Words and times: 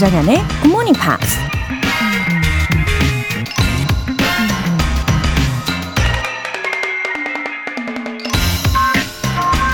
조장현의 0.00 0.42
Morning 0.64 0.98
Pops. 0.98 1.36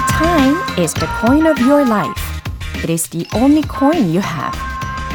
Time 0.08 0.56
is 0.78 0.92
the 0.94 1.06
coin 1.20 1.46
of 1.46 1.60
your 1.60 1.86
life. 1.86 2.10
It 2.82 2.90
is 2.90 3.08
the 3.08 3.24
only 3.36 3.62
coin 3.68 4.10
you 4.10 4.18
have, 4.18 4.58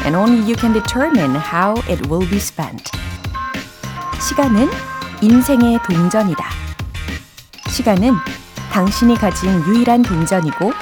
and 0.06 0.16
only 0.16 0.40
you 0.48 0.56
can 0.56 0.72
determine 0.72 1.34
how 1.34 1.74
it 1.90 2.08
will 2.08 2.26
be 2.26 2.38
spent. 2.38 2.90
시간은 4.18 4.70
인생의 5.20 5.80
동전이다. 5.82 6.42
시간은 7.68 8.14
당신이 8.72 9.16
가진 9.16 9.62
유일한 9.66 10.00
동전이고 10.00 10.72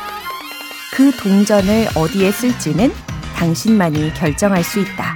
그 0.95 1.11
동전을 1.17 1.89
어디에 1.97 2.31
쓸지는 2.31 3.09
당신만이 3.41 4.12
결정할 4.12 4.62
수 4.62 4.80
있다. 4.80 5.15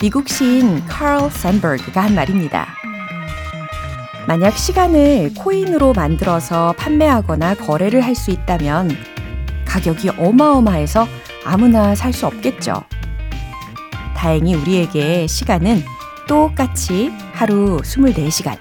미국 0.00 0.28
시인 0.28 0.86
카얼 0.86 1.28
샌버그가 1.28 2.02
한 2.04 2.14
말입니다. 2.14 2.68
만약 4.28 4.56
시간을 4.56 5.34
코인으로 5.34 5.92
만들어서 5.92 6.74
판매하거나 6.78 7.54
거래를 7.54 8.02
할 8.02 8.14
수 8.14 8.30
있다면 8.30 8.96
가격이 9.64 10.10
어마어마해서 10.18 11.08
아무나 11.44 11.96
살 11.96 12.12
수 12.12 12.26
없겠죠. 12.26 12.84
다행히 14.16 14.54
우리에게 14.54 15.26
시간은 15.26 15.82
똑같이 16.28 17.10
하루 17.32 17.78
24시간, 17.78 18.56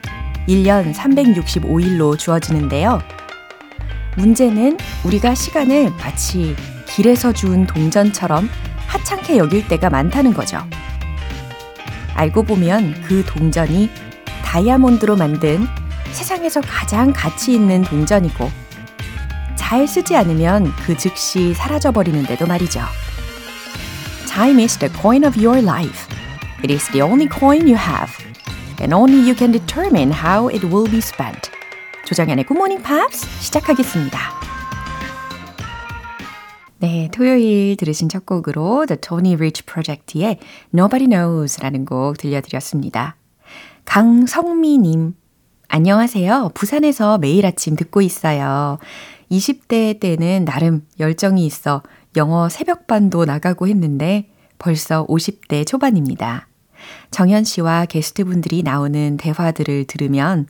1년 0.47 0.91
365일로 0.91 2.17
주어지는데요. 2.17 2.99
문제는 4.15 4.77
우리가 5.05 5.35
시간을 5.35 5.91
마치 5.99 6.55
길에서 6.97 7.31
주운 7.31 7.67
동전처럼 7.67 8.49
하찮게 8.87 9.37
여길 9.37 9.67
때가 9.67 9.91
많다는 9.91 10.33
거죠. 10.33 10.67
알고 12.15 12.41
보면 12.41 13.03
그 13.03 13.23
동전이 13.23 13.91
다이아몬드로 14.43 15.15
만든 15.15 15.67
세상에서 16.11 16.61
가장 16.61 17.13
가치 17.15 17.53
있는 17.53 17.83
동전이고 17.83 18.49
잘 19.55 19.87
쓰지 19.87 20.15
않으면 20.15 20.73
그 20.87 20.97
즉시 20.97 21.53
사라져 21.53 21.91
버리는데도 21.91 22.47
말이죠. 22.47 22.81
Time 24.27 24.59
is 24.63 24.79
the 24.79 24.91
coin 24.99 25.23
of 25.23 25.39
your 25.39 25.61
life. 25.61 26.07
It 26.63 26.73
is 26.73 26.89
the 26.91 27.03
only 27.03 27.29
coin 27.31 27.67
you 27.67 27.77
have. 27.77 28.11
And 28.81 28.91
only 28.95 29.19
you 29.19 29.35
can 29.35 29.51
determine 29.51 30.11
how 30.11 30.49
it 30.49 30.65
will 30.65 30.89
be 30.89 30.97
spent. 30.97 31.51
조정연의 32.05 32.45
Good 32.45 32.57
Morning 32.57 32.81
Pops 32.81 33.27
시작하겠습니다. 33.41 34.46
네, 36.79 37.09
토요일 37.11 37.75
들으신 37.75 38.07
첫 38.07 38.27
곡으로 38.27 38.85
The 38.85 39.01
Tony 39.01 39.33
Rich 39.33 39.65
Project의 39.65 40.37
Nobody 40.71 41.07
Knows라는 41.09 41.85
곡 41.85 42.19
들려드렸습니다. 42.19 43.15
강성미님, 43.85 45.15
안녕하세요. 45.69 46.51
부산에서 46.53 47.17
매일 47.17 47.47
아침 47.47 47.75
듣고 47.75 48.01
있어요. 48.01 48.77
20대 49.31 49.99
때는 49.99 50.45
나름 50.45 50.85
열정이 50.99 51.47
있어 51.47 51.81
영어 52.15 52.47
새벽반도 52.47 53.25
나가고 53.25 53.67
했는데 53.67 54.29
벌써 54.59 55.03
50대 55.07 55.65
초반입니다. 55.65 56.47
정현 57.09 57.43
씨와 57.43 57.85
게스트분들이 57.85 58.61
나오는 58.61 59.17
대화들을 59.17 59.85
들으면 59.85 60.45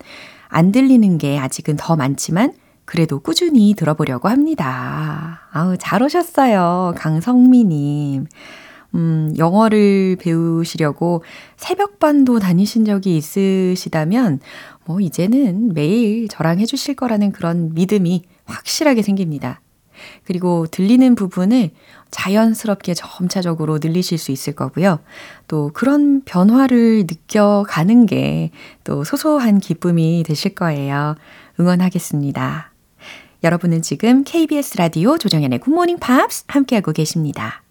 안 0.50 0.74
들리는 0.74 1.18
게 1.20 1.40
아직은 1.40 1.78
더 1.78 1.96
많지만 1.96 2.52
그래도 2.88 3.20
꾸준히 3.20 3.74
들어보려고 3.76 4.30
합니다. 4.30 5.42
아우, 5.52 5.76
잘 5.78 6.02
오셨어요. 6.02 6.96
강성미님. 6.98 8.28
음, 8.96 9.34
영어를 9.38 10.16
배우시려고 10.20 11.22
새벽반도 11.58 12.40
다니신 12.40 12.86
적이 12.86 13.18
있으시다면, 13.18 14.40
뭐, 14.86 15.02
이제는 15.02 15.74
매일 15.74 16.30
저랑 16.30 16.60
해주실 16.60 16.96
거라는 16.96 17.34
그런 17.34 17.74
믿음이 17.74 18.24
확실하게 18.46 19.02
생깁니다. 19.02 19.60
그리고 20.24 20.66
들리는 20.68 21.16
부분을 21.16 21.72
자연스럽게 22.12 22.94
점차적으로 22.94 23.80
늘리실 23.82 24.18
수 24.18 24.32
있을 24.32 24.54
거고요. 24.54 25.00
또 25.50 25.72
그런 25.74 26.22
변화를 26.24 27.00
느껴가는 27.00 28.06
게 28.06 28.52
또 28.86 29.04
소소한 29.04 29.60
기쁨이 29.60 30.24
되실 30.26 30.56
거예요. 30.56 31.16
응원하겠습니다. 31.60 32.72
여러분은 33.44 33.82
지금 33.84 34.24
KBS 34.24 34.78
라디오 34.78 35.18
조정현의 35.18 35.60
굿모닝 35.60 36.00
팝스 36.00 36.46
함께하고 36.48 36.92
계십니다. 36.92 37.64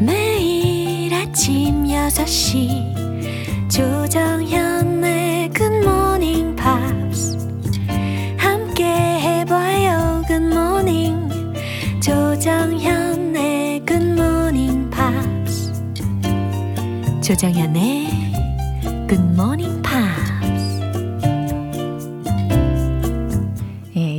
매일 0.00 1.12
아침 1.12 1.84
6시 1.84 3.68
조정현의 3.68 5.50
굿모닝 5.50 6.54
팝스 6.54 7.36
함께 8.36 8.84
해봐요 8.84 10.22
굿모닝 10.28 11.28
조정현의 12.00 13.84
굿모닝 13.84 14.88
팝스 14.90 15.72
조정현의 17.22 18.06
Pops. 19.06 19.85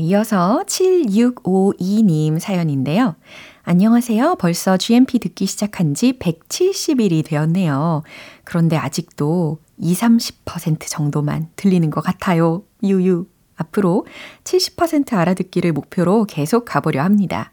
이어서 0.07 0.63
7652님 0.65 2.39
사연인데요. 2.39 3.17
안녕하세요. 3.63 4.37
벌써 4.39 4.77
GMP 4.77 5.19
듣기 5.19 5.45
시작한 5.45 5.93
지 5.93 6.13
170일이 6.13 7.25
되었네요. 7.25 8.03
그런데 8.45 8.77
아직도 8.77 9.59
20, 9.77 10.45
30% 10.45 10.87
정도만 10.87 11.49
들리는 11.57 11.89
것 11.89 11.99
같아요. 11.99 12.63
유유. 12.81 13.25
앞으로 13.57 14.05
70% 14.45 15.11
알아듣기를 15.13 15.73
목표로 15.73 16.23
계속 16.23 16.63
가보려 16.63 17.03
합니다. 17.03 17.51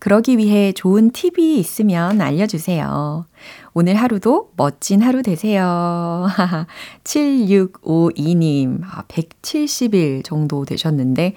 그러기 0.00 0.36
위해 0.36 0.72
좋은 0.72 1.12
팁이 1.12 1.58
있으면 1.58 2.20
알려주세요. 2.20 3.24
오늘 3.72 3.94
하루도 3.94 4.50
멋진 4.56 5.00
하루 5.00 5.22
되세요. 5.22 6.26
7652님, 7.04 8.82
170일 8.82 10.18
아, 10.18 10.22
정도 10.24 10.64
되셨는데, 10.64 11.36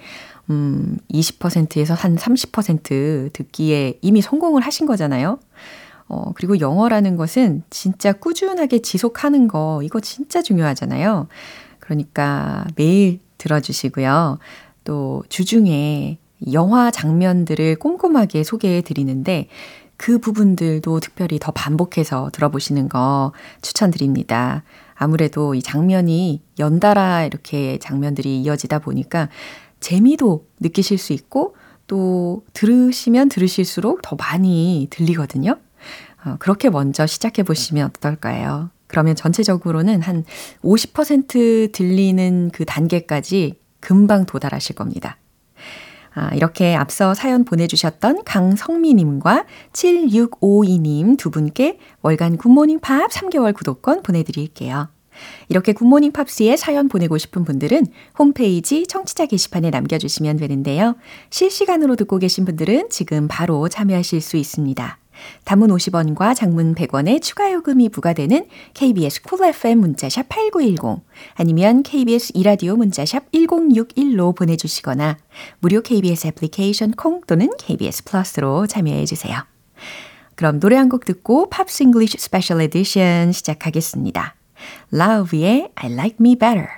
음, 0.50 0.96
20%에서 1.10 1.94
한 1.94 2.16
30% 2.16 3.32
듣기에 3.32 3.98
이미 4.00 4.22
성공을 4.22 4.62
하신 4.62 4.86
거잖아요. 4.86 5.38
어, 6.08 6.32
그리고 6.34 6.58
영어라는 6.58 7.16
것은 7.16 7.62
진짜 7.68 8.12
꾸준하게 8.12 8.80
지속하는 8.80 9.46
거, 9.46 9.80
이거 9.82 10.00
진짜 10.00 10.40
중요하잖아요. 10.40 11.28
그러니까 11.78 12.66
매일 12.76 13.20
들어주시고요. 13.36 14.38
또 14.84 15.22
주중에 15.28 16.18
영화 16.52 16.90
장면들을 16.90 17.76
꼼꼼하게 17.76 18.42
소개해 18.42 18.80
드리는데 18.82 19.48
그 19.96 20.18
부분들도 20.18 21.00
특별히 21.00 21.38
더 21.38 21.50
반복해서 21.50 22.30
들어보시는 22.32 22.88
거 22.88 23.32
추천드립니다. 23.60 24.62
아무래도 24.94 25.54
이 25.54 25.62
장면이 25.62 26.42
연달아 26.58 27.24
이렇게 27.24 27.78
장면들이 27.78 28.40
이어지다 28.42 28.78
보니까 28.78 29.28
재미도 29.80 30.46
느끼실 30.60 30.98
수 30.98 31.12
있고 31.12 31.56
또 31.86 32.44
들으시면 32.52 33.28
들으실수록 33.28 34.02
더 34.02 34.16
많이 34.16 34.86
들리거든요. 34.90 35.58
어, 36.24 36.36
그렇게 36.38 36.70
먼저 36.70 37.06
시작해 37.06 37.42
보시면 37.42 37.90
어떨까요? 37.96 38.70
그러면 38.86 39.14
전체적으로는 39.14 40.02
한 40.02 40.24
50% 40.62 41.72
들리는 41.72 42.50
그 42.52 42.64
단계까지 42.64 43.58
금방 43.80 44.26
도달하실 44.26 44.74
겁니다. 44.76 45.18
아, 46.14 46.34
이렇게 46.34 46.74
앞서 46.74 47.14
사연 47.14 47.44
보내주셨던 47.44 48.24
강성미님과 48.24 49.44
7652님 49.72 51.16
두 51.16 51.30
분께 51.30 51.78
월간 52.02 52.38
굿모닝 52.38 52.80
팝 52.80 53.08
3개월 53.10 53.54
구독권 53.54 54.02
보내드릴게요. 54.02 54.88
이렇게 55.48 55.72
굿모닝 55.72 56.12
팝스에 56.12 56.56
사연 56.56 56.88
보내고 56.88 57.18
싶은 57.18 57.44
분들은 57.44 57.86
홈페이지 58.18 58.86
청취자 58.86 59.26
게시판에 59.26 59.70
남겨주시면 59.70 60.36
되는데요. 60.36 60.96
실시간으로 61.30 61.96
듣고 61.96 62.18
계신 62.18 62.44
분들은 62.44 62.88
지금 62.90 63.28
바로 63.28 63.68
참여하실 63.68 64.20
수 64.20 64.36
있습니다. 64.36 64.98
단문 65.44 65.70
50원과 65.70 66.34
장문 66.36 66.74
100원의 66.76 67.20
추가 67.20 67.52
요금이 67.52 67.88
부과되는 67.88 68.46
KBS 68.74 69.22
쿨 69.22 69.44
FM 69.46 69.80
문자샵 69.80 70.28
8910 70.28 71.04
아니면 71.34 71.82
KBS 71.82 72.32
이라디오 72.34 72.76
문자샵 72.76 73.32
1061로 73.32 74.36
보내주시거나 74.36 75.18
무료 75.58 75.80
KBS 75.80 76.28
애플리케이션 76.28 76.92
콩 76.92 77.20
또는 77.26 77.50
KBS 77.58 78.04
플러스로 78.04 78.66
참여해 78.68 79.06
주세요. 79.06 79.38
그럼 80.36 80.60
노래 80.60 80.76
한 80.76 80.88
곡 80.88 81.04
듣고 81.04 81.50
Pops 81.50 81.82
English 81.82 82.18
Special 82.18 82.60
Edition 82.60 83.32
시작하겠습니다. 83.32 84.37
라우브의 84.90 85.70
I 85.74 85.92
Like 85.92 86.16
Me 86.20 86.36
Better. 86.36 86.68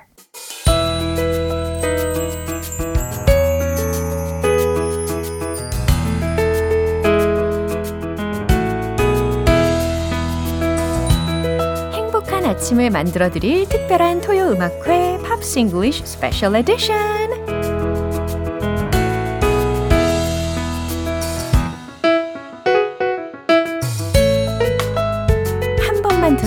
행복한 11.93 12.45
아침을 12.45 12.91
만들어 12.91 13.31
드릴 13.31 13.69
특별한 13.69 14.21
토요 14.21 14.51
음악회 14.53 15.19
Pops 15.23 15.53
English 15.53 16.07
Special 16.07 16.57
Edition. 16.57 17.30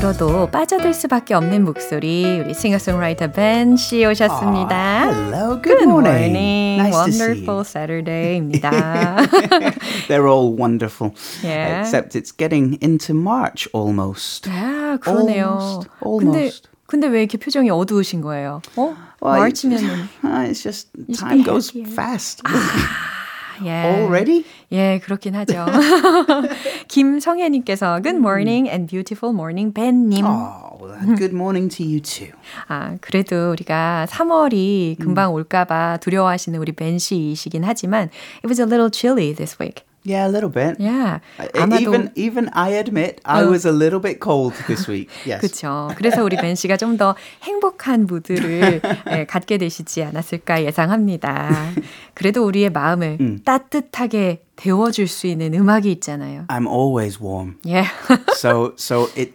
들어도 0.07 0.47
빠져들 0.47 0.93
수밖에 0.93 1.33
없는 1.33 1.63
목소리 1.63 2.41
우리 2.43 2.53
싱어송라이터 2.53 3.31
벤 3.31 3.77
씨 3.77 4.03
오셨습니다. 4.05 5.05
Hello, 5.09 5.61
good, 5.61 5.83
morning. 5.83 6.33
Nice 6.77 6.93
Wonderful 6.93 7.45
to 7.45 7.63
Saturday입니다. 7.63 8.69
see 8.69 9.47
you. 9.49 9.71
They're 10.09 10.27
all 10.27 10.53
wonderful. 10.59 11.13
Yeah. 11.41 11.79
Except 11.79 12.17
it's 12.17 12.33
getting 12.35 12.77
into 12.83 13.13
March 13.13 13.69
almost. 13.73 14.49
아, 14.49 14.97
그러네요. 14.99 15.57
Almost, 15.61 15.89
근데 16.01 16.37
almost. 16.37 16.67
근데 16.85 17.07
왜 17.07 17.19
이렇게 17.21 17.37
표정이 17.37 17.69
어두우신 17.69 18.19
거예요? 18.19 18.61
어? 18.75 18.93
Well, 19.21 19.39
Uh, 19.41 20.43
it's 20.49 20.61
just 20.61 20.89
time 21.17 21.43
goes 21.45 21.71
fast. 21.95 22.43
예. 23.65 23.69
Already? 23.69 24.45
예, 24.71 24.99
그렇긴 25.03 25.35
하죠. 25.35 25.65
김성혜님께서 26.87 28.01
Good 28.01 28.17
morning 28.17 28.69
and 28.69 28.87
beautiful 28.87 29.33
morning, 29.33 29.73
벤님. 29.73 30.25
Oh, 30.25 30.77
well, 30.81 31.15
good 31.17 31.33
morning 31.33 31.69
to 31.75 31.85
you 31.85 31.99
too. 31.99 32.31
아, 32.67 32.97
그래도 33.01 33.51
우리가 33.51 34.07
3월이 34.09 34.97
금방 34.99 35.33
올까봐 35.33 35.97
두려워하시는 35.97 36.59
우리 36.59 36.71
벤 36.71 36.97
씨이시긴 36.97 37.63
하지만 37.63 38.09
it 38.43 38.47
was 38.47 38.59
a 38.59 38.65
little 38.65 38.89
chilly 38.91 39.33
this 39.33 39.57
week. 39.59 39.85
Yeah, 40.04 40.26
a 40.26 40.30
little 40.30 40.48
bit. 40.48 40.80
Yeah. 40.80 41.20
Uh, 41.38 41.48
아마도 41.52 41.80
Even 41.82 42.10
even 42.14 42.48
I 42.54 42.70
admit 42.80 43.20
I 43.26 43.44
was 43.44 43.66
a 43.66 43.72
little 43.72 44.00
bit 44.00 44.20
cold 44.20 44.54
this 44.66 44.88
week. 44.88 45.10
Yes. 45.26 45.40
그렇죠. 45.42 45.92
그래서 45.96 46.24
우리 46.24 46.36
벤 46.36 46.54
씨가 46.54 46.78
좀 46.78 46.96
더 46.96 47.14
행복한 47.42 48.06
무드를 48.06 48.80
예, 49.12 49.26
갖게 49.26 49.58
되시지 49.58 50.02
않았을까 50.04 50.64
예상합니다. 50.64 51.50
그래도 52.14 52.46
우리의 52.46 52.70
마음을 52.70 53.18
따뜻하게 53.44 54.44
데워줄 54.56 55.08
수 55.08 55.26
있는 55.26 55.52
음악이 55.52 55.92
있잖아요. 55.92 56.46
I'm 56.48 56.66
always 56.66 57.20
warm. 57.20 57.58
예. 57.66 57.84
So 58.34 58.72
so 58.78 59.08
it 59.14 59.34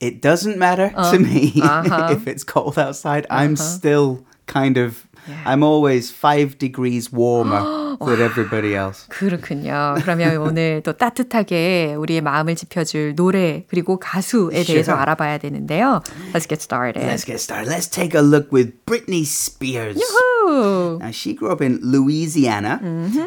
it 0.00 0.20
doesn't 0.20 0.58
matter 0.58 0.90
to 0.90 1.18
me 1.18 1.60
uh-huh. 1.60 2.12
if 2.12 2.28
it's 2.28 2.44
cold 2.44 2.78
outside. 2.78 3.26
I'm 3.30 3.56
still 3.56 4.22
kind 4.46 4.78
of 4.78 5.04
I'm 5.46 5.62
always 5.62 6.10
5 6.12 6.58
degrees 6.58 7.10
warmer 7.12 7.96
than 7.98 8.20
everybody 8.20 8.74
else. 8.74 9.06
그렇군요. 9.08 9.94
그러면 10.02 10.36
오늘 10.36 10.82
또 10.84 10.92
따뜻하게 10.92 11.94
우리의 11.96 12.20
마음을 12.20 12.54
지펴줄 12.56 13.14
노래 13.16 13.64
그리고 13.68 13.98
가수에 13.98 14.64
대해서 14.64 14.92
Sure. 14.92 15.00
알아봐야 15.00 15.38
되는데요. 15.38 16.02
Let's 16.34 16.46
get 16.48 16.60
started. 16.60 17.00
Let's 17.06 17.24
get 17.24 17.40
started. 17.40 17.70
Let's 17.72 17.88
take 17.88 18.14
a 18.14 18.22
look 18.22 18.52
with 18.52 18.72
Britney 18.86 19.22
Spears. 19.24 19.96
Woo! 19.96 20.98
Now, 21.00 21.10
she 21.10 21.34
grew 21.34 21.50
up 21.50 21.62
in 21.62 21.78
Louisiana 21.82 22.80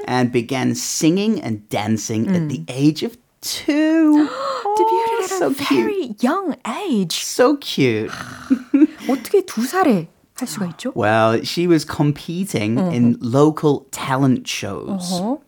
and 0.07 0.31
began 0.31 0.75
singing 0.75 1.41
and 1.41 1.67
dancing 1.69 2.27
at 2.29 2.47
the 2.49 2.63
age 2.67 3.01
of 3.01 3.17
two. 3.41 4.27
Debuted 4.77 5.23
at 5.23 5.29
so 5.29 5.47
a 5.49 5.53
cute. 5.55 5.67
very 5.67 6.15
young 6.21 6.55
age. 6.67 7.23
So 7.23 7.57
cute. 7.57 8.11
어떻게 9.09 9.43
두 9.45 9.65
살에 9.65 10.07
할 10.41 10.47
수가 10.47 10.67
있죠? 10.67 10.91
Well, 10.95 11.43
she 11.43 11.67
was 11.67 11.83
competing 11.83 12.77
in 12.77 13.17
local 13.21 13.87
talent 13.91 14.47
shows. 14.47 15.11
어? 15.13 15.39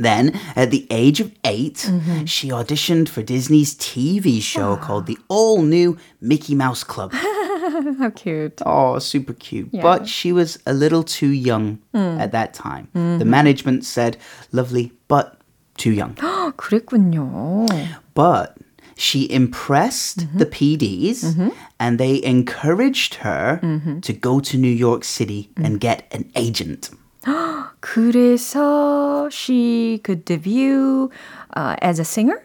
Then, 0.00 0.32
at 0.54 0.70
the 0.70 0.86
age 0.90 1.20
of 1.20 1.32
8 1.44 1.90
she 2.24 2.50
auditioned 2.50 3.08
for 3.08 3.20
Disney's 3.22 3.74
TV 3.74 4.40
show 4.40 4.76
called 4.76 5.06
the 5.06 5.18
all 5.28 5.62
new 5.62 5.96
Mickey 6.20 6.54
Mouse 6.54 6.84
Club. 6.84 7.12
How 7.12 8.10
cute. 8.10 8.62
Oh, 8.64 9.00
super 9.00 9.32
cute. 9.32 9.70
But 9.72 10.06
she 10.06 10.30
was 10.32 10.58
a 10.66 10.72
little 10.72 11.02
too 11.02 11.30
young 11.30 11.80
at 11.94 12.30
that 12.30 12.54
time. 12.54 12.88
The 12.94 13.24
management 13.24 13.84
said, 13.84 14.16
lovely, 14.52 14.92
but 15.08 15.40
too 15.76 15.90
young. 15.90 16.14
그랬군요. 16.14 17.66
But 18.14 18.56
she 19.02 19.30
impressed 19.30 20.26
the 20.36 20.46
PDs 20.46 21.52
and 21.78 21.98
they 21.98 22.22
encouraged 22.22 23.14
her 23.16 23.60
to 24.02 24.12
go 24.12 24.40
to 24.40 24.56
New 24.58 24.70
York 24.70 25.04
City 25.04 25.50
and 25.56 25.80
get 25.80 26.06
an 26.12 26.30
agent. 26.34 26.90
그래서 27.80 29.28
she 29.30 30.00
could 30.02 30.24
debut 30.24 31.10
uh, 31.56 31.76
as 31.80 31.98
a 31.98 32.04
singer? 32.04 32.40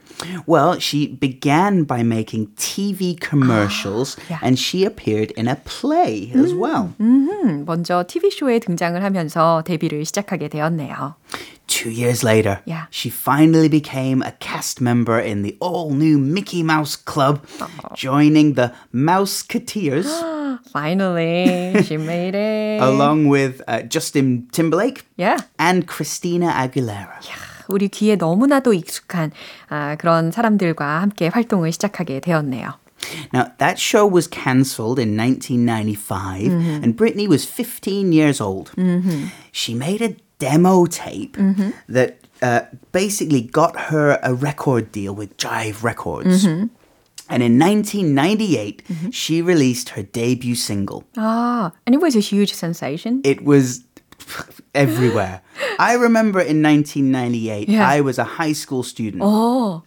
Well, 0.45 0.79
she 0.79 1.07
began 1.07 1.83
by 1.83 2.03
making 2.03 2.47
TV 2.55 3.19
commercials 3.19 4.15
yeah. 4.29 4.39
and 4.41 4.57
she 4.59 4.85
appeared 4.85 5.31
in 5.31 5.47
a 5.47 5.55
play 5.65 6.31
as 6.35 6.53
well. 6.53 6.93
음, 7.01 7.65
먼저 7.65 8.03
TV쇼에 8.07 8.59
등장을 8.59 9.01
하면서 9.03 9.63
데뷔를 9.65 10.05
시작하게 10.05 10.49
되었네요. 10.49 11.15
Two 11.67 11.89
years 11.89 12.23
later, 12.23 12.59
Yeah. 12.65 12.85
she 12.91 13.09
finally 13.09 13.67
became 13.69 14.21
a 14.21 14.33
cast 14.39 14.79
member 14.81 15.17
in 15.19 15.41
the 15.41 15.55
all 15.59 15.89
new 15.91 16.19
Mickey 16.19 16.61
Mouse 16.61 16.95
Club, 16.95 17.41
joining 17.95 18.53
the 18.53 18.71
Mouseketeers 18.93 20.05
Finally, 20.71 21.81
she 21.83 21.97
made 21.97 22.35
it. 22.35 22.81
along 22.81 23.27
with 23.27 23.61
uh, 23.67 23.81
Justin 23.81 24.47
Timberlake 24.51 25.03
Yeah. 25.17 25.37
and 25.57 25.87
Christina 25.87 26.51
Aguilera. 26.53 27.17
우리 27.67 27.87
귀에 27.87 28.15
너무나도 28.15 28.73
익숙한 28.73 29.31
아, 29.69 29.95
그런 29.97 30.31
사람들과 30.31 31.01
함께 31.01 31.27
활동을 31.27 31.71
시작하게 31.71 32.19
되었네요. 32.19 32.73
Now, 33.33 33.51
that 33.57 33.77
show 33.79 34.05
was 34.07 34.27
cancelled 34.29 34.97
in 34.97 35.17
1995, 35.17 36.51
and 36.83 36.95
Britney 36.95 37.27
was 37.27 37.43
15 37.45 38.13
years 38.13 38.39
old. 38.39 38.71
She 39.51 39.73
made 39.73 40.01
a 40.01 40.15
demo 40.39 40.85
tape 40.85 41.35
that 41.89 42.19
uh, 42.41 42.61
basically 42.93 43.41
got 43.41 43.91
her 43.91 44.19
a 44.23 44.33
record 44.33 44.91
deal 44.93 45.13
with 45.13 45.35
Jive 45.37 45.83
Records. 45.83 46.45
And 47.29 47.41
in 47.41 47.57
1998, 47.59 48.83
she 49.11 49.41
released 49.41 49.89
her 49.95 50.03
debut 50.03 50.55
single. 50.55 51.03
아, 51.17 51.71
and 51.85 51.95
it 51.95 52.01
was 52.01 52.15
a 52.15 52.19
huge 52.19 52.53
sensation. 52.53 53.21
It 53.23 53.43
was 53.43 53.83
everywhere. 54.74 55.42
I 55.78 55.94
remember 55.94 56.40
in 56.40 56.62
1998, 56.62 57.68
yeah. 57.68 57.88
I 57.88 58.00
was 58.00 58.18
a 58.18 58.24
high 58.24 58.52
school 58.52 58.82
student. 58.82 59.22
Oh. 59.24 59.82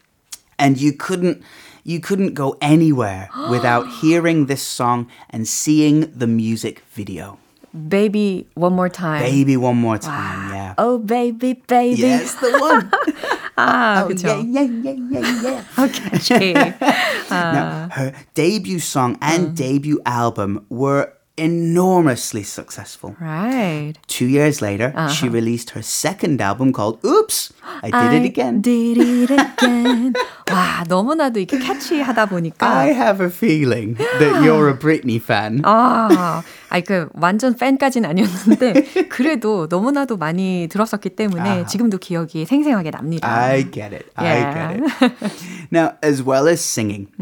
And 0.58 0.80
you 0.80 0.94
couldn't 0.94 1.44
you 1.84 2.00
couldn't 2.00 2.34
go 2.34 2.58
anywhere 2.62 3.30
without 3.50 3.88
hearing 4.02 4.46
this 4.46 4.62
song 4.62 5.10
and 5.30 5.48
seeing 5.48 6.12
the 6.12 6.28
music 6.28 6.84
video. 6.92 7.40
Baby 7.88 8.48
One 8.56 8.74
More 8.74 8.90
Time. 8.90 9.24
Baby 9.24 9.56
One 9.56 9.78
More 9.78 9.98
Time, 9.98 10.50
wow. 10.50 10.56
yeah. 10.56 10.74
Oh, 10.78 10.98
baby, 10.98 11.54
baby. 11.54 12.02
Yes, 12.02 12.36
the 12.36 12.52
one. 12.60 12.92
ah, 13.58 14.04
oh, 14.04 14.10
yeah, 14.12 14.42
yeah, 14.42 14.62
yeah, 14.62 14.92
yeah, 14.92 15.42
yeah. 15.42 15.86
okay. 15.86 16.54
Uh. 16.54 16.92
Now, 17.32 17.90
her 17.94 18.14
debut 18.34 18.80
song 18.80 19.18
and 19.22 19.50
mm. 19.50 19.56
debut 19.56 20.02
album 20.06 20.66
were 20.68 21.14
enormously 21.39 22.43
successful. 22.43 23.15
Right. 23.21 23.93
Two 24.09 24.25
years 24.27 24.63
later, 24.63 24.95
she 25.13 25.29
released 25.29 25.71
her 25.77 25.83
second 25.83 26.41
album 26.41 26.73
called 26.73 26.99
Oops, 27.05 27.53
I 27.83 27.91
Did 27.91 28.13
It 28.15 28.25
Again. 28.25 28.63
did 28.63 28.97
it 28.97 29.31
again. 29.31 30.15
와, 30.51 30.85
너무나도 30.89 31.39
이게 31.41 31.59
캐치하다 31.59 32.27
보니까. 32.27 32.67
I 32.67 32.95
have 32.95 33.21
a 33.23 33.29
feeling 33.29 33.97
that 34.19 34.41
you're 34.43 34.71
a 34.71 34.79
Britney 34.79 35.17
fan. 35.19 35.61
아, 35.65 36.43
아니 36.71 36.83
그 36.85 37.09
완전 37.13 37.55
팬까지는 37.55 38.09
아니었는데 38.09 39.09
그래도 39.11 39.67
너무나도 39.69 40.17
많이 40.17 40.69
들었었기 40.71 41.11
때문에 41.17 41.67
지금도 41.67 41.99
기억이 41.99 42.47
생생하게 42.47 42.93
납니다. 42.93 43.29
I 43.29 43.71
get 43.71 43.95
it. 43.95 44.07
I 44.17 44.25
Yeah. 44.27 44.55
get 44.55 45.13
it. 45.13 45.35
now, 45.71 45.93
as 46.03 46.23
well 46.25 46.49
as 46.49 46.61
singing, 46.65 47.09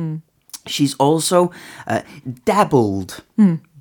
she's 0.69 0.95
also 1.01 1.51
uh, 1.89 2.03
dabbled. 2.45 3.25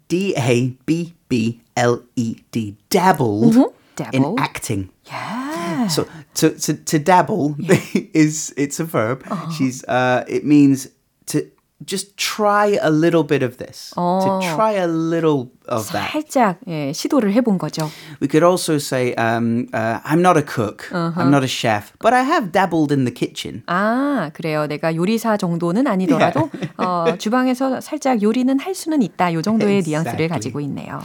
D 0.09 0.35
A 0.37 0.71
B 0.87 1.15
B 1.29 1.61
L 1.77 2.03
E 2.17 2.37
D. 2.51 2.77
Dabbled 2.91 3.75
in 4.13 4.39
acting. 4.39 4.91
Yeah. 5.05 5.89
So 5.89 6.09
to 6.35 6.51
to, 6.51 6.75
to 6.75 6.99
dabble 6.99 7.57
is 8.15 8.53
it's 8.57 8.81
a 8.81 8.85
verb. 8.85 9.25
She's 9.57 9.85
uh 9.85 10.25
it 10.29 10.45
means 10.45 10.89
to 11.27 11.51
just 11.86 12.16
try 12.16 12.80
a 12.82 12.90
little 12.90 13.24
bit 13.24 13.44
of 13.44 13.58
this. 13.58 13.92
To 13.96 14.40
try 14.56 14.72
a 14.74 14.88
little 14.88 15.52
of 15.68 15.92
that. 15.92 16.12
살짝 16.12 16.60
예, 16.68 16.94
시도를 16.94 17.34
해본 17.34 17.58
거죠. 17.58 17.90
We 18.22 18.28
could 18.30 18.44
also 18.44 18.78
say, 18.78 19.14
um, 19.16 19.68
uh, 19.74 20.00
I'm 20.06 20.22
not 20.22 20.38
a 20.38 20.44
cook, 20.44 20.88
I'm 20.92 21.30
not 21.30 21.44
a 21.44 21.48
chef, 21.48 21.92
but 22.00 22.14
I 22.14 22.24
have 22.24 22.52
dabbled 22.54 22.94
in 22.94 23.04
the 23.04 23.12
kitchen. 23.14 23.64
아, 23.68 24.32
그래요. 24.34 24.66
내가 24.68 24.96
요리사 24.96 25.36
정도는 25.36 25.86
아니더라도 25.88 26.50
어, 26.78 27.18
주방에서 27.18 27.82
살짝 27.82 28.22
요리는 28.22 28.60
할 28.60 28.74
수는 28.76 29.02
있다. 29.02 29.34
요 29.34 29.42
정도의 29.42 29.82
뉘앙스를 29.84 30.22
Exactly. 30.22 30.30
가지고 30.30 30.60
있네요. 30.62 31.02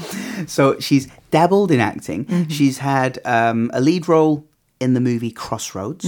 So 0.46 0.76
she's 0.78 1.08
dabbled 1.32 1.72
in 1.72 1.80
acting. 1.80 2.26
She's 2.48 2.78
had 2.78 3.18
um, 3.24 3.70
a 3.74 3.80
lead 3.80 4.08
role 4.08 4.44
in 4.80 4.94
the 4.94 5.00
movie 5.00 5.32
Crossroads. 5.32 6.06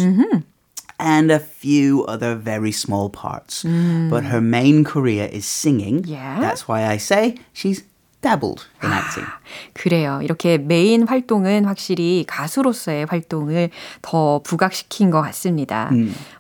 and 0.99 1.31
a 1.31 1.39
few 1.39 2.05
other 2.05 2.35
very 2.35 2.71
small 2.71 3.09
parts. 3.09 3.63
Mm. 3.63 4.09
But 4.09 4.25
her 4.25 4.41
main 4.41 4.83
career 4.83 5.29
is 5.31 5.45
singing. 5.45 6.03
Yeah. 6.05 6.39
That's 6.39 6.67
why 6.67 6.85
I 6.85 6.97
say 6.97 7.37
she's 7.53 7.83
dabbled 8.21 8.67
in 8.85 8.93
acting. 8.93 9.29
그래요. 9.73 10.19
이렇게 10.21 10.57
메인 10.57 11.07
활동은 11.07 11.65
확실히 11.65 12.25
가수로서의 12.27 13.05
활동을 13.05 13.69
더 14.01 14.41
부각시킨 14.43 15.11
것 15.11 15.21
같습니다. 15.21 15.89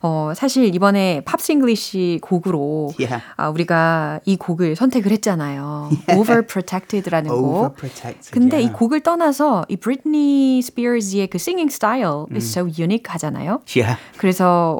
어, 0.01 0.33
사실 0.35 0.73
이번에 0.73 1.21
Pops 1.25 1.51
English 1.51 2.19
곡으로 2.21 2.93
Yeah. 2.99 3.23
아, 3.35 3.49
우리가 3.49 4.19
이 4.25 4.37
곡을 4.37 4.75
선택을 4.75 5.11
했잖아요. 5.11 5.89
Overprotected라는 6.09 7.29
곡. 7.29 7.55
Overprotected, 7.55 8.31
근데 8.31 8.57
이 8.57 8.65
yeah. 8.65 8.73
곡을 8.77 9.01
떠나서 9.01 9.65
이 9.69 9.77
브리트니 9.77 10.61
스피어즈의 10.61 11.27
그 11.27 11.37
singing 11.37 11.71
style 11.73 12.25
is 12.33 12.45
so 12.45 12.65
unique 12.65 13.11
하잖아요. 13.13 13.61
Yeah. 13.75 13.99
그래서 14.17 14.75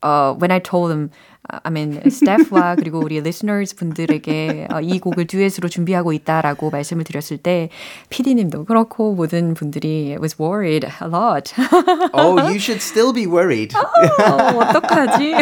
어, 0.00 0.36
when 0.40 0.50
I 0.50 0.60
told 0.60 0.92
them 0.92 1.10
I 1.46 1.70
mean, 1.70 2.00
스태프와 2.08 2.76
그리고 2.76 3.00
우리 3.00 3.18
listeners 3.18 3.76
분들에게 3.76 4.68
어, 4.72 4.80
이 4.80 4.98
곡을 4.98 5.26
듀엣으로 5.26 5.68
준비하고 5.68 6.12
있다라고 6.14 6.70
말씀 6.70 6.93
을 6.98 7.04
드렸을 7.04 7.38
때 7.38 7.68
PD님도 8.10 8.64
그렇고 8.64 9.14
모든 9.14 9.54
분들이 9.54 10.16
was 10.20 10.36
worried 10.40 10.86
a 10.86 11.08
lot. 11.08 11.52
Oh, 12.12 12.38
you 12.38 12.58
should 12.58 12.80
still 12.82 13.12
be 13.12 13.26
worried. 13.26 13.74
어, 13.76 14.58
어떡하지? 14.58 15.34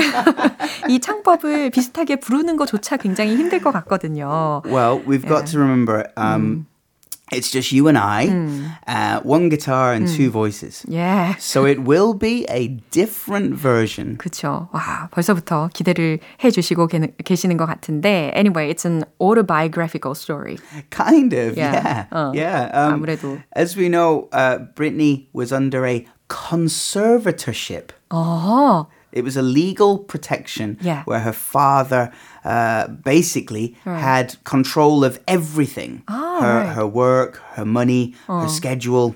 이 0.89 1.01
창법을 1.01 1.71
비슷하게 1.71 2.17
부르는 2.17 2.57
것조차 2.57 2.97
굉장히 2.97 3.37
힘들 3.37 3.61
것 3.61 3.73
같거든요. 3.73 4.63
Well, 4.65 5.03
we've 5.07 5.27
got 5.27 5.47
to 5.53 5.59
remember 5.59 6.05
um, 6.17 6.67
it's 7.32 7.52
just 7.52 7.74
you 7.74 7.90
and 7.90 7.98
I, 7.98 8.28
uh, 8.88 9.20
one 9.22 9.50
guitar 9.50 9.92
and 9.92 10.08
two 10.08 10.30
voices. 10.32 10.86
예. 10.90 11.36
So 11.40 11.66
it 11.66 11.80
will 11.84 12.14
be 12.14 12.46
a 12.50 12.70
different 12.92 13.54
version. 13.60 14.18
그쵸. 14.18 14.70
와, 14.72 15.10
벌써부터 15.12 15.70
기대를 15.74 16.20
해주시고 16.44 16.88
계, 16.88 17.00
계시는 17.26 17.58
것 17.58 17.66
같은데. 17.66 18.32
Anyway, 18.34 18.70
it's 18.72 18.86
an 18.86 19.04
autobiographical 19.20 20.16
story. 20.16 20.58
Kind 20.90 21.34
of, 21.34 21.58
Yeah. 21.58 21.74
yeah. 21.74 22.06
Uh, 22.14 22.32
yeah. 22.34 22.72
Um, 22.74 23.04
아무래도. 23.04 23.42
as 23.54 23.76
we 23.76 23.90
know, 23.90 24.30
uh, 24.32 24.60
Britney 24.76 25.28
was 25.34 25.52
under 25.52 25.86
a 25.86 26.06
conservatorship. 26.30 27.92
어, 28.10 28.88
It 29.14 29.24
was 29.24 29.38
a 29.38 29.42
legal 29.42 29.98
protection 30.00 30.78
Yeah. 30.82 31.04
where 31.06 31.22
her 31.22 31.32
father 31.34 32.12
uh, 32.44 32.88
basically 33.04 33.76
had 33.86 34.36
control 34.44 35.04
of 35.06 35.20
everything 35.28 36.04
Ah, 36.08 36.40
her, 36.42 36.58
right. 36.60 36.76
her 36.76 36.86
work, 36.86 37.42
her 37.56 37.66
money, 37.66 38.14
her 38.28 38.48
schedule. 38.50 39.16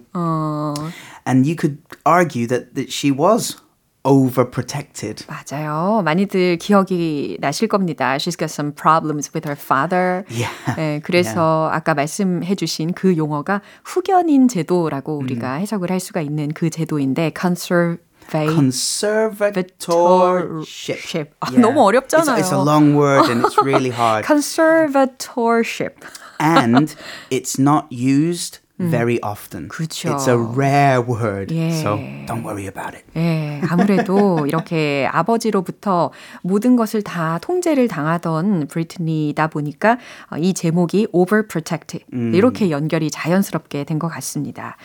And 1.26 1.46
you 1.46 1.56
could 1.56 1.78
argue 2.06 2.48
that, 2.48 2.74
that 2.76 2.90
she 2.92 3.12
was 3.12 3.58
overprotected. 4.04 5.26
맞아요. 5.28 6.02
많이들 6.04 6.58
기억이 6.58 7.38
나실 7.40 7.68
겁니다. 7.68 8.16
She's 8.18 8.36
got 8.36 8.50
some 8.50 8.72
problems 8.74 9.30
with 9.34 9.46
her 9.48 9.56
father. 9.56 10.26
Yeah. 10.30 10.50
예, 10.80 11.02
그래서 11.04 11.70
아까 11.72 11.94
말씀해 11.94 12.56
주신 12.56 12.94
그 12.94 13.16
용어가 13.18 13.62
후견인 13.84 14.48
제도라고 14.48 15.18
우리가 15.20 15.54
해석을 15.56 15.92
할 15.92 16.00
수가 16.00 16.22
있는 16.22 16.52
그 16.54 16.70
제도인데 16.70 17.32
conservative 17.40 18.00
Conservatorship. 18.32 21.28
아, 21.42 21.52
너무 21.52 21.82
어렵잖아요. 21.82 22.38
It's, 22.38 22.48
it's 22.48 22.52
a 22.52 22.64
long 22.64 22.96
word 22.96 23.30
and 23.30 23.44
it's 23.44 23.58
really 23.62 23.90
hard. 23.90 24.24
conservatorship. 24.26 25.96
and 26.40 26.96
it's 27.30 27.60
not 27.60 27.92
used 27.92 28.60
very 28.79 29.19
often. 29.23 29.69
그쵸. 29.69 30.11
It's 30.11 30.29
a 30.29 30.37
rare 30.37 31.01
word. 31.01 31.55
예. 31.55 31.71
So 31.73 31.97
don't 32.27 32.45
worry 32.45 32.67
about 32.67 32.95
it. 32.95 33.05
예, 33.17 33.61
아무래도 33.71 34.45
이렇게 34.49 35.09
아버지로부터 35.11 36.11
모든 36.43 36.77
것을 36.77 37.03
다 37.03 37.39
통제를 37.41 37.89
당하던 37.89 38.67
브리트니다 38.69 39.47
보니까 39.49 39.99
어, 40.31 40.37
이 40.37 40.53
제목이 40.53 41.09
overprotect 41.13 42.01
이렇게 42.35 42.71
연결이 42.71 43.11
자연스럽게 43.11 43.85
된 43.85 43.97
것 43.99 44.09
같습니다. 44.09 44.77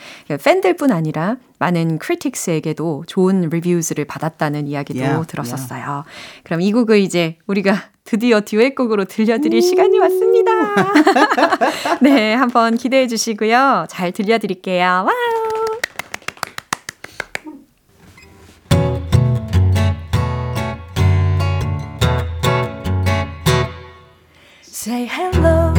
팬들뿐 0.42 0.90
아니라 0.90 1.36
많은 1.58 1.98
크리틱스에게도 1.98 3.04
좋은 3.06 3.50
리뷰즈를 3.50 4.06
받았다는 4.06 4.66
이야기도 4.68 5.00
Yeah, 5.02 5.26
들었었어요. 5.26 6.04
그럼 6.44 6.62
이 6.62 6.72
곡을 6.72 6.98
이제 7.00 7.36
우리가 7.46 7.76
드디어 8.04 8.40
듀엣곡으로 8.40 9.04
들려드릴 9.06 9.62
시간이 9.62 9.98
왔습니다. 9.98 10.50
네, 12.02 12.34
한번 12.34 12.76
기대해 12.76 13.06
주시고요. 13.06 13.86
잘 13.88 14.12
들려드릴게요. 14.12 15.06
와우! 15.06 15.42
Say 24.62 25.06
hello 25.06 25.72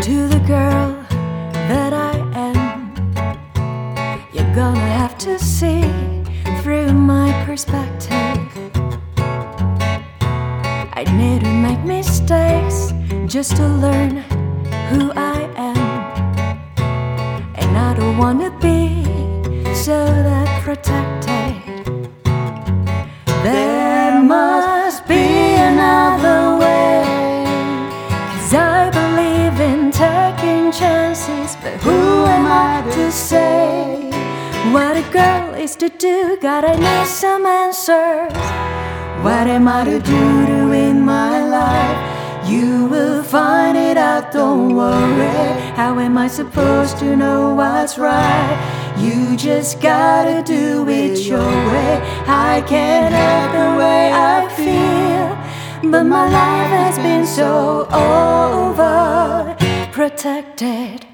to 0.00 0.26
the 0.28 0.40
girl 0.46 0.96
that 1.68 1.92
I 1.92 2.16
am. 2.34 2.94
You're 4.32 4.54
gonna 4.54 4.80
have 4.80 5.18
to 5.18 5.38
see 5.38 5.84
through 6.62 6.92
my 6.94 7.30
perspective. 7.44 8.51
I 11.04 11.16
need 11.16 11.40
to 11.40 11.50
make 11.50 11.80
mistakes 11.80 12.92
just 13.26 13.56
to 13.56 13.66
learn 13.66 14.18
who 14.90 15.10
I 15.16 15.50
am. 15.56 15.76
And 17.56 17.76
I 17.76 17.94
don't 17.94 18.18
wanna 18.18 18.50
be 18.60 19.02
so 19.74 19.98
that 20.06 20.62
protected. 20.62 21.56
There 23.42 24.22
must 24.22 25.08
be 25.08 25.54
another 25.70 26.58
way. 26.62 27.02
Cause 28.34 28.54
I 28.54 28.90
believe 29.00 29.60
in 29.60 29.90
taking 29.90 30.70
chances, 30.70 31.56
but 31.62 31.80
who 31.82 32.26
am 32.26 32.46
I 32.46 32.88
to 32.92 33.10
say 33.10 34.08
what 34.70 34.96
a 34.96 35.02
girl 35.10 35.54
is 35.54 35.74
to 35.76 35.88
do? 35.88 36.38
Gotta 36.40 36.78
need 36.78 37.06
some 37.06 37.44
answers. 37.44 38.51
What 39.22 39.46
am 39.46 39.68
I 39.68 39.84
to 39.84 40.00
do 40.00 40.46
to 40.46 40.68
win 40.68 41.00
my 41.00 41.46
life? 41.46 42.48
You 42.50 42.86
will 42.86 43.22
find 43.22 43.78
it 43.78 43.96
out, 43.96 44.32
don't 44.32 44.74
worry. 44.74 45.60
How 45.76 45.98
am 46.00 46.18
I 46.18 46.26
supposed 46.26 46.98
to 46.98 47.16
know 47.16 47.54
what's 47.54 47.98
right? 47.98 48.58
You 48.98 49.36
just 49.36 49.80
gotta 49.80 50.42
do 50.42 50.88
it 50.88 51.20
your 51.20 51.38
way. 51.38 52.00
I 52.26 52.62
can't 52.66 53.14
help 53.14 53.52
the 53.52 53.78
way 53.78 54.10
I 54.12 54.48
feel, 54.56 55.90
but 55.92 56.02
my 56.02 56.26
life 56.28 56.70
has 56.80 56.98
been 56.98 57.24
so 57.24 57.86
over 57.92 59.56
protected. 59.92 61.06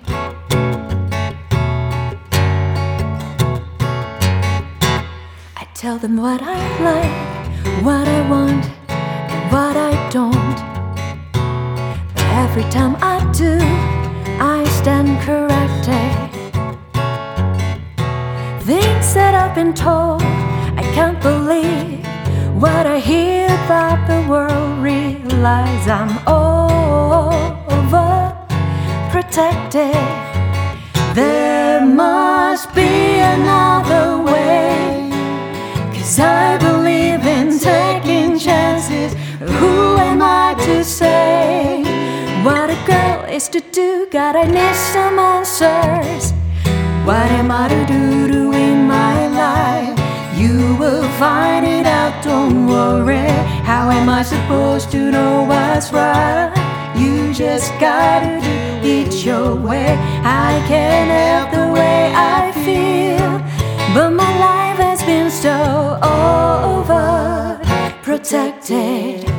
I 5.56 5.64
tell 5.74 5.98
them 5.98 6.16
what 6.16 6.40
I 6.42 6.58
like, 6.80 7.27
what 7.84 8.06
I 8.08 8.20
want, 8.28 8.64
and 8.88 9.52
what 9.52 9.76
I 9.76 9.92
don't. 10.10 10.58
Every 12.44 12.66
time 12.70 12.96
I 13.00 13.16
do, 13.32 13.58
I 14.40 14.64
stand 14.78 15.10
corrected. 15.26 16.12
Things 18.66 19.14
that 19.14 19.34
I've 19.34 19.54
been 19.54 19.74
told, 19.74 20.22
I 20.80 20.84
can't 20.94 21.20
believe 21.20 22.04
what 22.62 22.86
I 22.86 22.98
hear 22.98 23.46
about 23.64 24.00
the 24.06 24.20
world. 24.30 24.78
Realize 24.82 25.88
I'm 25.88 26.14
over 26.26 26.68
protected. 29.10 29.94
There 31.14 31.84
must 31.84 32.74
be 32.74 33.18
another 33.34 34.22
way. 34.22 35.10
Cause 35.94 36.18
I 36.18 36.67
to 40.66 40.84
say 40.84 41.82
what 42.42 42.70
a 42.70 42.78
girl 42.86 43.24
is 43.28 43.48
to 43.48 43.60
do? 43.60 43.98
I 44.14 44.44
need 44.44 44.74
some 44.74 45.18
answers. 45.18 46.32
What 47.04 47.30
am 47.30 47.50
I 47.50 47.68
to 47.68 47.86
do 47.86 48.28
to 48.28 48.50
win 48.50 48.86
my 48.86 49.26
life? 49.28 49.98
You 50.38 50.76
will 50.76 51.08
find 51.18 51.66
it 51.66 51.86
out, 51.86 52.22
don't 52.22 52.66
worry. 52.66 53.28
How 53.64 53.90
am 53.90 54.08
I 54.08 54.22
supposed 54.22 54.90
to 54.92 55.10
know 55.10 55.44
what's 55.44 55.92
right? 55.92 56.52
You 56.96 57.32
just 57.32 57.72
gotta 57.80 58.40
do 58.40 58.88
it 58.88 59.24
your 59.24 59.56
way. 59.56 59.96
I 60.24 60.62
can't 60.68 61.10
help 61.10 61.50
the 61.50 61.72
way 61.72 62.12
I 62.14 62.52
feel, 62.66 63.30
but 63.94 64.10
my 64.10 64.32
life 64.38 64.78
has 64.78 65.02
been 65.02 65.30
so 65.30 65.98
over 66.02 67.60
protected. 68.02 69.37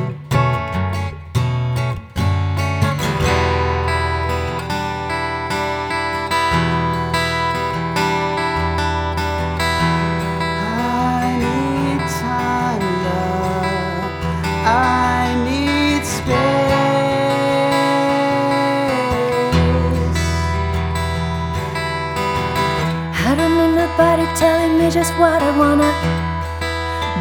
Me 24.80 24.90
just 24.90 25.12
what 25.18 25.42
I 25.42 25.50
wanna, 25.58 25.92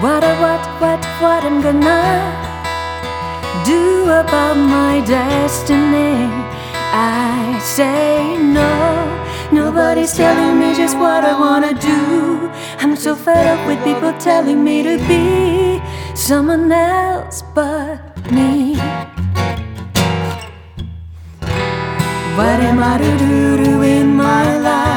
what 0.04 0.24
I 0.24 0.34
what 0.44 0.64
what 0.82 1.02
what 1.22 1.44
I'm 1.44 1.60
gonna 1.62 2.04
do 3.66 4.04
about 4.22 4.56
my 4.56 5.02
destiny. 5.06 6.16
I 6.92 7.60
say 7.60 8.38
no. 8.38 8.74
Nobody's 9.52 10.14
telling 10.14 10.56
me 10.62 10.74
just 10.82 10.96
what 10.98 11.24
I 11.32 11.34
wanna 11.46 11.74
do. 11.74 12.50
I'm 12.82 12.96
so 12.96 13.14
fed 13.16 13.46
up 13.54 13.62
with 13.68 13.80
people 13.84 14.14
telling 14.20 14.64
me 14.64 14.84
to 14.84 14.96
be 15.12 15.82
someone 16.16 16.72
else 16.72 17.42
but 17.54 17.98
me. 18.32 18.76
What 22.38 22.58
am 22.70 22.80
I 22.92 22.96
to 23.04 23.12
do 23.26 23.82
in 23.82 24.16
my 24.16 24.46
life? 24.58 24.89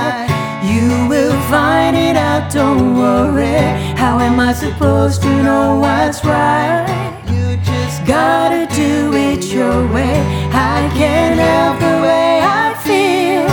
You 1.51 1.51
will 1.51 1.51
find 1.51 1.97
it 1.97 2.15
out, 2.15 2.53
don't 2.53 2.95
worry. 2.95 3.59
How 3.97 4.17
am 4.17 4.39
I 4.39 4.53
supposed 4.53 5.21
to 5.23 5.43
know 5.43 5.77
what's 5.77 6.23
right? 6.23 6.87
You 7.29 7.57
just 7.57 8.05
Gotta 8.05 8.65
do 8.73 9.11
it 9.13 9.51
your 9.51 9.85
way. 9.91 10.21
I 10.53 10.89
can't 10.95 11.37
help 11.37 11.79
the 11.81 11.99
way 12.01 12.39
I 12.41 12.73
feel. 12.79 13.45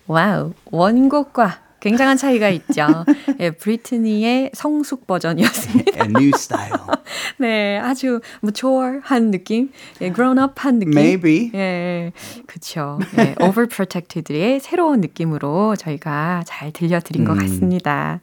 와우, 0.06 0.54
원곡과 0.72 1.63
굉장한 1.85 2.17
차이가 2.17 2.49
있죠. 2.49 2.87
예, 3.41 3.51
브리트니의 3.51 4.53
성숙 4.55 5.07
버전이었습니다. 5.07 6.05
a 6.05 6.09
new 6.09 6.31
style. 6.35 6.81
네, 7.39 7.79
아주 7.79 8.21
mature,한 8.43 9.31
느낌, 9.31 9.71
예, 10.01 10.11
grown 10.11 10.39
up,한 10.39 10.79
느낌. 10.79 10.93
Maybe. 10.99 11.51
예, 11.55 12.13
그렇죠. 12.47 12.99
예, 13.19 13.35
overprotected의 13.39 14.61
새로운 14.61 15.03
느낌으로 15.03 15.77
저희가 15.77 16.45
잘 16.47 16.73
들려드린 16.73 17.27
것 17.27 17.37
같습니다. 17.39 18.21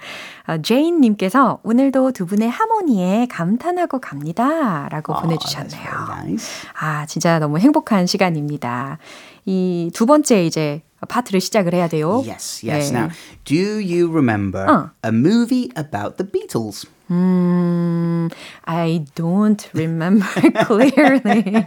어, 0.48 0.58
제인님께서 0.60 1.60
오늘도 1.62 2.14
두 2.14 2.26
분의 2.26 2.50
하모니에 2.50 3.28
감탄하고 3.30 4.00
갑니다라고 4.02 5.14
보내주셨네요. 5.22 5.84
Very 5.84 6.20
nice. 6.24 6.68
아, 6.80 7.06
진짜 7.06 7.38
너무 7.38 7.60
행복한 7.60 8.08
시간입니다. 8.08 8.98
이 9.46 9.92
두 9.94 10.06
번째 10.06 10.46
이제 10.46 10.82
파트를 11.09 11.41
시작을 11.41 11.75
해야 11.75 11.89
돼요. 11.89 12.23
Yes, 12.27 12.67
yes. 12.67 12.93
예. 12.93 12.97
Now, 12.97 13.09
do 13.45 13.79
you 13.79 14.11
remember 14.11 14.65
Uh. 14.69 14.89
a 15.03 15.13
movie 15.13 15.71
about 15.77 16.17
the 16.17 16.25
Beatles? 16.31 16.87
음, 17.09 18.29
I 18.67 19.05
don't 19.15 19.63
remember 19.75 20.27
clearly. 20.67 21.67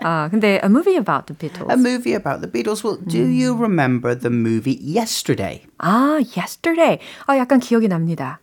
아, 0.00 0.28
근데 0.30 0.60
a 0.62 0.68
movie 0.68 0.96
about 0.96 1.26
the 1.26 1.34
Beatles. 1.34 1.70
A 1.72 1.76
movie 1.76 2.14
about 2.14 2.40
the 2.40 2.46
Beatles. 2.48 2.84
Well, 2.84 2.98
do 3.06 3.18
you 3.26 3.56
remember 3.56 4.14
the 4.14 4.30
movie 4.30 4.78
Yesterday? 4.80 5.66
아, 5.78 6.20
yesterday. 6.36 6.98
아, 7.26 7.36
약간 7.36 7.58
기억이 7.58 7.88
납니다. 7.88 8.38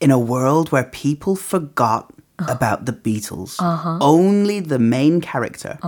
In 0.00 0.10
a 0.10 0.18
world 0.18 0.72
where 0.72 0.90
people 0.90 1.36
forgot 1.36 2.08
about 2.48 2.86
the 2.86 2.92
Beatles, 2.92 3.54
only 4.00 4.58
the 4.58 4.78
main 4.80 5.20
character 5.20 5.78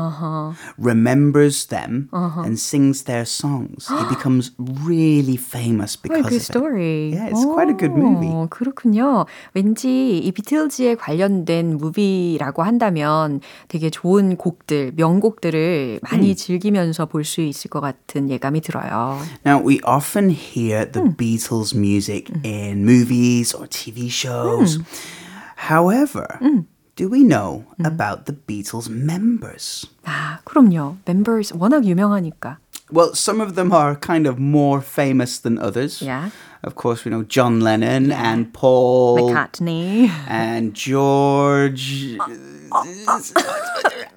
remembers 0.78 1.66
them 1.66 2.08
and 2.12 2.58
sings 2.58 3.04
their 3.04 3.24
songs. 3.24 3.88
he 3.88 4.04
becomes 4.08 4.52
really 4.58 5.36
famous 5.36 5.96
What 6.02 6.20
a 6.20 6.22
because 6.22 6.30
good 6.30 6.36
of 6.36 6.42
it. 6.42 6.44
story. 6.44 7.10
Yeah, 7.14 7.26
it's 7.28 7.44
quite 7.44 7.68
a 7.70 7.74
good 7.74 7.92
movie. 7.96 8.28
오, 8.28 8.46
그렇군요. 8.48 9.26
왠지 9.54 10.18
이 10.18 10.30
비틀즈에 10.32 10.94
관련된 10.96 11.76
무비라고 11.76 12.62
한다면 12.62 13.40
되게 13.68 13.90
좋은 13.90 14.36
곡들, 14.36 14.92
명곡들을 14.96 16.00
많이 16.02 16.36
즐기면서 16.36 17.06
볼 17.06 17.24
수 17.24 17.40
있을 17.40 17.70
것 17.70 17.80
같은 17.80 18.28
예감이 18.30 18.60
들어요. 18.60 19.18
Now, 19.46 19.58
we 19.66 19.80
often 19.84 20.28
hear 20.30 20.84
the 20.90 21.08
Beatles 21.16 21.74
music 21.74 22.30
in 22.44 22.84
movies 22.84 23.54
or 23.54 23.66
TV 23.66 24.08
shows. 24.08 24.78
However, 25.58 26.38
do 26.96 27.08
we 27.08 27.24
know 27.24 27.64
about 27.82 28.26
the 28.26 28.32
Beatles 28.32 28.88
members? 28.88 29.86
아, 30.04 30.38
그럼요. 30.44 30.96
Members 31.06 31.52
워낙 31.56 31.84
유명하니까. 31.84 32.58
Well, 32.90 33.14
some 33.14 33.40
of 33.40 33.54
them 33.54 33.72
are 33.72 33.96
kind 33.96 34.26
of 34.26 34.38
more 34.38 34.80
famous 34.80 35.38
than 35.38 35.58
others. 35.58 36.02
Yeah. 36.02 36.30
Of 36.61 36.75
course, 36.75 37.05
we 37.05 37.11
know 37.11 37.23
John 37.23 37.61
Lennon 37.61 38.11
and 38.11 38.53
Paul 38.53 39.31
McCartney. 39.31 40.09
and 40.27 40.73
George. 40.73 42.17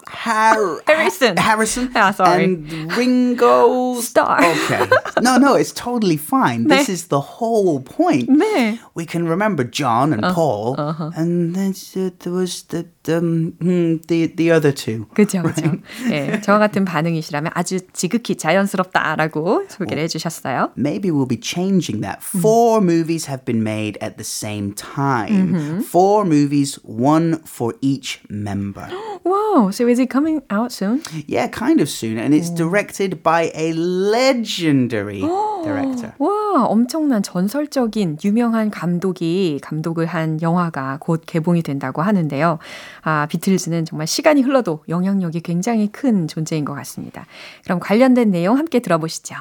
Har- 0.08 0.82
Harrison. 0.86 1.36
Harrison. 1.36 1.90
Yeah, 1.94 2.10
sorry. 2.12 2.44
And 2.44 2.92
Ringo. 2.96 4.00
Star. 4.00 4.44
Okay. 4.44 4.86
No, 5.22 5.36
no, 5.38 5.54
it's 5.54 5.72
totally 5.72 6.16
fine. 6.16 6.66
This 6.68 6.88
is 6.88 7.06
the 7.08 7.20
whole 7.20 7.80
point. 7.80 8.28
네. 8.28 8.78
We 8.94 9.06
can 9.06 9.26
remember 9.28 9.64
John 9.64 10.12
and 10.12 10.22
Paul, 10.34 10.74
and 11.16 11.54
then 11.54 11.74
uh, 11.96 12.10
there 12.20 12.32
was 12.32 12.64
the 12.64 12.86
um, 13.08 13.52
hmm, 13.60 13.96
the 14.06 14.26
the 14.34 14.50
other 14.50 14.72
two. 14.72 15.06
그죠, 15.14 15.42
그죠. 15.42 15.72
예, 16.10 16.40
저와 16.40 16.58
같은 16.58 16.84
반응이시라면 16.84 17.52
아주 17.54 17.80
지극히 17.92 18.36
자연스럽다라고 18.36 19.64
소개를 19.68 20.02
해주셨어요. 20.04 20.72
Maybe 20.76 21.10
we'll 21.10 21.28
be 21.28 21.40
changing 21.40 22.00
that. 22.02 22.22
Four 22.22 22.80
movies 22.80 23.28
have 23.28 23.44
been 23.44 23.62
made 23.62 23.98
at 24.00 24.16
the 24.16 24.24
same 24.24 24.74
time. 24.74 25.82
Four 25.82 26.24
movies, 26.24 26.78
one 26.84 27.40
for 27.46 27.74
each 27.80 28.20
member. 28.30 28.88
Wow, 29.24 29.70
so 29.70 29.86
is 29.86 30.00
it 30.00 30.10
coming 30.10 30.42
out 30.50 30.72
soon? 30.72 31.02
Yeah, 31.26 31.46
kind 31.48 31.80
of 31.80 31.88
soon. 31.88 32.18
And 32.18 32.34
it's 32.34 32.50
directed 32.50 33.22
by 33.22 33.52
a 33.54 33.72
legendary 33.72 35.20
director. 35.62 36.14
와, 36.18 36.64
엄청난 36.64 37.22
전설적인 37.22 38.18
유명한 38.24 38.70
감독이 38.70 39.60
감독을 39.62 40.06
한 40.06 40.40
영화가 40.42 40.98
곧 41.00 41.22
개봉이 41.24 41.62
된다고 41.62 42.02
하는데요. 42.02 42.58
아, 43.02 43.26
비틀즈는 43.28 43.84
정말 43.84 44.06
시간이 44.06 44.42
흘러도 44.42 44.84
영향력이 44.88 45.40
굉장히 45.40 45.90
큰 45.90 46.28
존재인 46.28 46.64
것 46.64 46.74
같습니다. 46.74 47.26
그럼 47.64 47.80
관련된 47.80 48.30
내용 48.30 48.58
함께 48.58 48.80
들어보시죠. 48.80 49.36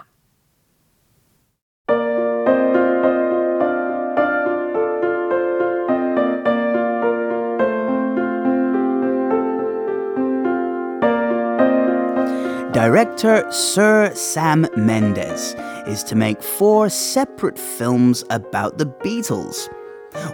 Director 12.73 13.45
Sir 13.49 14.11
Sam 14.15 14.65
Mendes 14.75 15.55
is 15.85 16.03
to 16.05 16.15
make 16.15 16.41
four 16.41 16.89
separate 16.89 17.59
films 17.59 18.23
about 18.31 18.79
the 18.79 18.87
Beatles, 19.03 19.69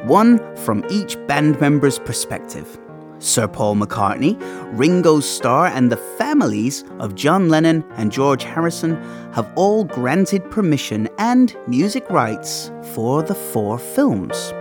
one 0.05 0.39
from 0.55 0.85
each 0.89 1.17
band 1.27 1.59
member's 1.59 1.99
perspective. 1.99 2.79
Sir 3.19 3.47
Paul 3.47 3.75
McCartney, 3.75 4.37
Ringo 4.77 5.19
Starr, 5.19 5.67
and 5.67 5.91
the 5.91 5.97
families 5.97 6.83
of 6.99 7.15
John 7.15 7.49
Lennon 7.49 7.83
and 7.95 8.11
George 8.11 8.43
Harrison 8.43 8.95
have 9.33 9.51
all 9.55 9.83
granted 9.83 10.49
permission 10.51 11.09
and 11.17 11.55
music 11.67 12.07
rights 12.09 12.71
for 12.93 13.23
the 13.23 13.35
four 13.35 13.79
films. 13.79 14.53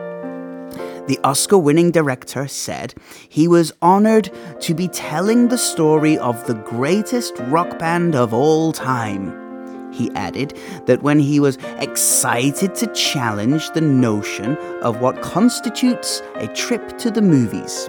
The 1.06 1.20
Oscar 1.22 1.58
winning 1.58 1.92
director 1.92 2.48
said 2.48 2.94
he 3.28 3.46
was 3.46 3.72
honored 3.80 4.30
to 4.60 4.74
be 4.74 4.88
telling 4.88 5.48
the 5.48 5.58
story 5.58 6.18
of 6.18 6.44
the 6.46 6.54
greatest 6.54 7.38
rock 7.48 7.78
band 7.78 8.16
of 8.16 8.34
all 8.34 8.72
time. 8.72 9.44
He 9.92 10.10
added 10.14 10.58
that 10.86 11.02
when 11.02 11.20
he 11.20 11.38
was 11.40 11.58
excited 11.78 12.74
to 12.76 12.86
challenge 12.88 13.70
the 13.70 13.80
notion 13.80 14.56
of 14.82 15.00
what 15.00 15.22
constitutes 15.22 16.22
a 16.34 16.48
trip 16.48 16.98
to 16.98 17.10
the 17.10 17.22
movies. 17.22 17.88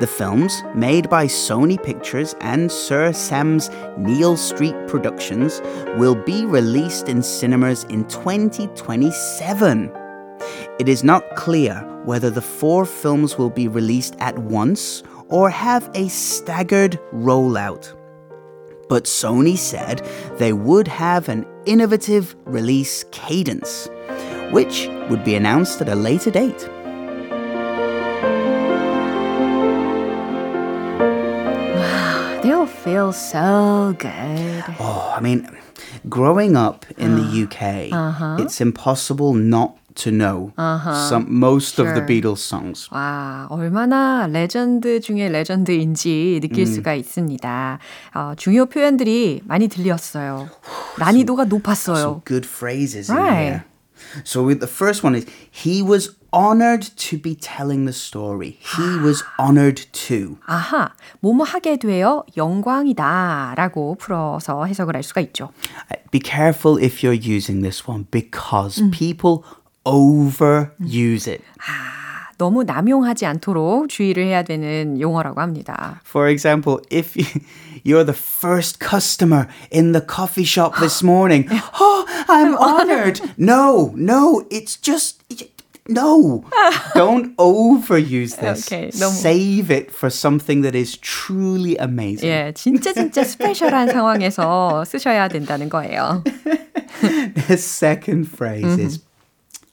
The 0.00 0.06
films, 0.06 0.62
made 0.74 1.10
by 1.10 1.26
Sony 1.26 1.76
Pictures 1.80 2.34
and 2.40 2.72
Sir 2.72 3.12
Sam's 3.12 3.68
Neil 3.98 4.34
Street 4.34 4.74
Productions, 4.88 5.60
will 5.98 6.14
be 6.14 6.46
released 6.46 7.10
in 7.10 7.22
cinemas 7.22 7.84
in 7.84 8.06
2027. 8.08 9.92
It 10.78 10.88
is 10.88 11.04
not 11.04 11.36
clear 11.36 11.76
whether 12.06 12.30
the 12.30 12.40
four 12.40 12.86
films 12.86 13.36
will 13.36 13.50
be 13.50 13.68
released 13.68 14.16
at 14.20 14.38
once 14.38 15.02
or 15.28 15.50
have 15.50 15.90
a 15.92 16.08
staggered 16.08 16.98
rollout. 17.12 17.94
But 18.88 19.04
Sony 19.04 19.58
said 19.58 20.00
they 20.38 20.54
would 20.54 20.88
have 20.88 21.28
an 21.28 21.44
innovative 21.66 22.34
release 22.46 23.04
cadence, 23.10 23.90
which 24.50 24.88
would 25.10 25.24
be 25.24 25.34
announced 25.34 25.82
at 25.82 25.90
a 25.90 25.94
later 25.94 26.30
date. 26.30 26.70
They'll 32.49 32.67
feel 32.67 33.11
so 33.11 33.95
good. 33.97 34.63
Oh, 34.79 35.13
I 35.15 35.19
mean, 35.21 35.47
growing 36.09 36.55
up 36.55 36.85
in 36.97 37.15
the 37.15 37.43
UK, 37.43 37.89
it's 38.39 38.61
impossible 38.61 39.33
not 39.33 39.75
to 39.95 40.11
know 40.11 40.51
some 41.09 41.25
most 41.29 41.79
of 41.79 41.87
the 41.87 42.01
Sure. 42.01 42.05
Beatles 42.05 42.41
songs. 42.43 42.87
와, 42.91 43.47
얼마나 43.49 44.27
레전드 44.27 44.99
중에 44.99 45.29
레전드인지 45.29 46.39
느낄 46.41 46.65
음. 46.67 46.73
수가 46.73 46.93
있습니다. 46.95 47.79
어, 48.13 48.33
중요 48.35 48.65
표현들이 48.65 49.41
많이 49.45 49.67
들렸어요. 49.67 50.49
난이도가 50.99 51.45
높았어요. 51.45 51.97
Some 51.97 52.21
good 52.25 52.47
phrases 52.47 53.11
Right. 53.11 53.31
in 53.31 53.43
here. 53.45 53.63
So 54.25 54.43
with 54.45 54.59
the 54.59 54.67
first 54.71 55.03
one 55.03 55.15
is 55.15 55.25
he 55.49 55.81
was 55.81 56.11
honored 56.33 56.83
to 56.97 57.17
be 57.17 57.33
telling 57.35 57.85
the 57.85 57.93
story. 57.93 58.57
He 58.75 58.99
was 58.99 59.23
honored 59.39 59.85
to. 60.07 60.37
아하, 60.45 60.91
뭐뭐 61.21 61.43
하게 61.45 61.77
되어 61.77 62.23
영광이다 62.35 63.53
라고 63.55 63.95
풀어서 63.95 64.65
해석을 64.65 64.95
할 64.95 65.03
수가 65.03 65.21
있죠. 65.21 65.51
Uh, 65.91 66.01
Be 66.11 66.19
careful 66.23 66.77
if 66.81 67.03
you're 67.03 67.13
using 67.15 67.61
this 67.61 67.87
one 67.87 68.05
because 68.11 68.81
Mm. 68.81 68.91
people 68.91 69.43
overuse 69.85 71.27
it. 71.27 71.43
너무 72.37 72.63
남용하지 72.63 73.25
않도록 73.25 73.87
주의를 73.87 74.25
해야 74.25 74.43
되는 74.43 74.99
용어라고 74.99 75.39
합니다. 75.39 76.01
For 76.05 76.29
example, 76.29 76.79
if 76.91 77.15
you, 77.15 77.25
you're 77.85 78.03
the 78.05 78.13
first 78.17 78.79
customer 78.79 79.47
in 79.71 79.93
the 79.93 80.05
coffee 80.05 80.43
shop 80.43 80.75
this 80.81 81.01
morning, 81.01 81.47
oh, 81.79 82.05
I'm 82.27 82.57
honored. 82.57 83.21
No, 83.37 83.93
no, 83.95 84.43
it's 84.51 84.75
just 84.75 85.23
no. 85.89 86.43
Don't 86.95 87.35
overuse 87.37 88.37
this. 88.39 88.65
Okay, 88.67 88.89
너무- 88.91 89.13
Save 89.13 89.69
it 89.71 89.91
for 89.91 90.09
something 90.09 90.61
that 90.63 90.73
is 90.75 90.97
truly 90.97 91.77
amazing. 91.77 92.29
예, 92.29 92.51
진짜 92.55 92.91
진짜 92.93 93.23
스페셜한 93.23 93.89
상황에서 93.89 94.83
쓰셔야 94.85 95.27
된다는 95.27 95.69
거예요. 95.69 96.23
The 97.47 97.57
second 97.57 98.27
phrase 98.27 98.79
is 98.79 98.99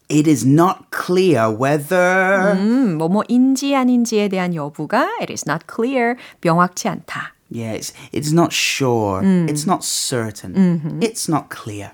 it 0.09 0.29
is 0.29 0.45
not 0.45 0.91
clear 0.91 1.49
whether 1.49 2.53
음, 2.59 2.99
뭐뭐인지 2.99 3.75
아닌지에 3.75 4.29
대한 4.29 4.55
여부가 4.55 5.09
it 5.23 5.33
is 5.33 5.45
not 5.49 5.65
clear, 5.67 6.17
명확치 6.43 6.89
않다. 6.89 7.33
Yeah, 7.55 7.73
it's, 7.75 7.93
it's 8.13 8.33
not 8.33 8.51
sure. 8.51 9.21
It's 9.23 9.67
not 9.67 9.85
certain. 9.85 11.01
It's 11.03 11.29
not 11.29 11.51
clear. 11.51 11.93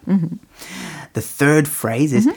The 1.15 1.21
third 1.21 1.67
phrase 1.67 2.13
is 2.13 2.29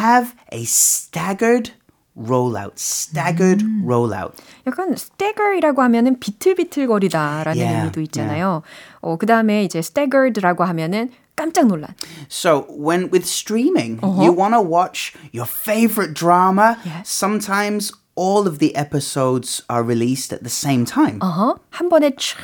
have 0.00 0.34
a 0.52 0.62
staggered 0.64 1.72
rollout. 2.16 2.78
Staggered 2.78 3.64
rollout. 3.84 4.34
약간 4.66 4.92
stagger이라고 4.92 5.82
하면은 5.82 6.18
비틀비틀거리다라는 6.20 7.56
Yeah, 7.56 7.80
의미도 7.84 8.00
있잖아요. 8.02 8.62
어, 9.00 9.16
그다음에 9.16 9.64
이제 9.64 9.78
staggered라고 9.80 10.64
하면은 10.64 11.10
깜짝 11.36 11.66
놀란. 11.66 11.94
So 12.28 12.66
when 12.68 13.10
with 13.10 13.24
streaming, 13.24 14.00
you 14.02 14.32
want 14.32 14.52
to 14.54 14.60
watch 14.60 15.14
your 15.32 15.46
favorite 15.48 16.12
drama. 16.12 16.76
Yes. 16.84 17.08
Sometimes 17.08 17.92
all 18.14 18.46
of 18.46 18.58
the 18.58 18.74
episodes 18.76 19.62
are 19.70 19.82
released 19.82 20.34
at 20.34 20.42
the 20.42 20.50
same 20.50 20.84
time. 20.84 21.18
어허, 21.20 21.56
한 21.70 21.88
번에 21.88 22.10
촥 22.10 22.36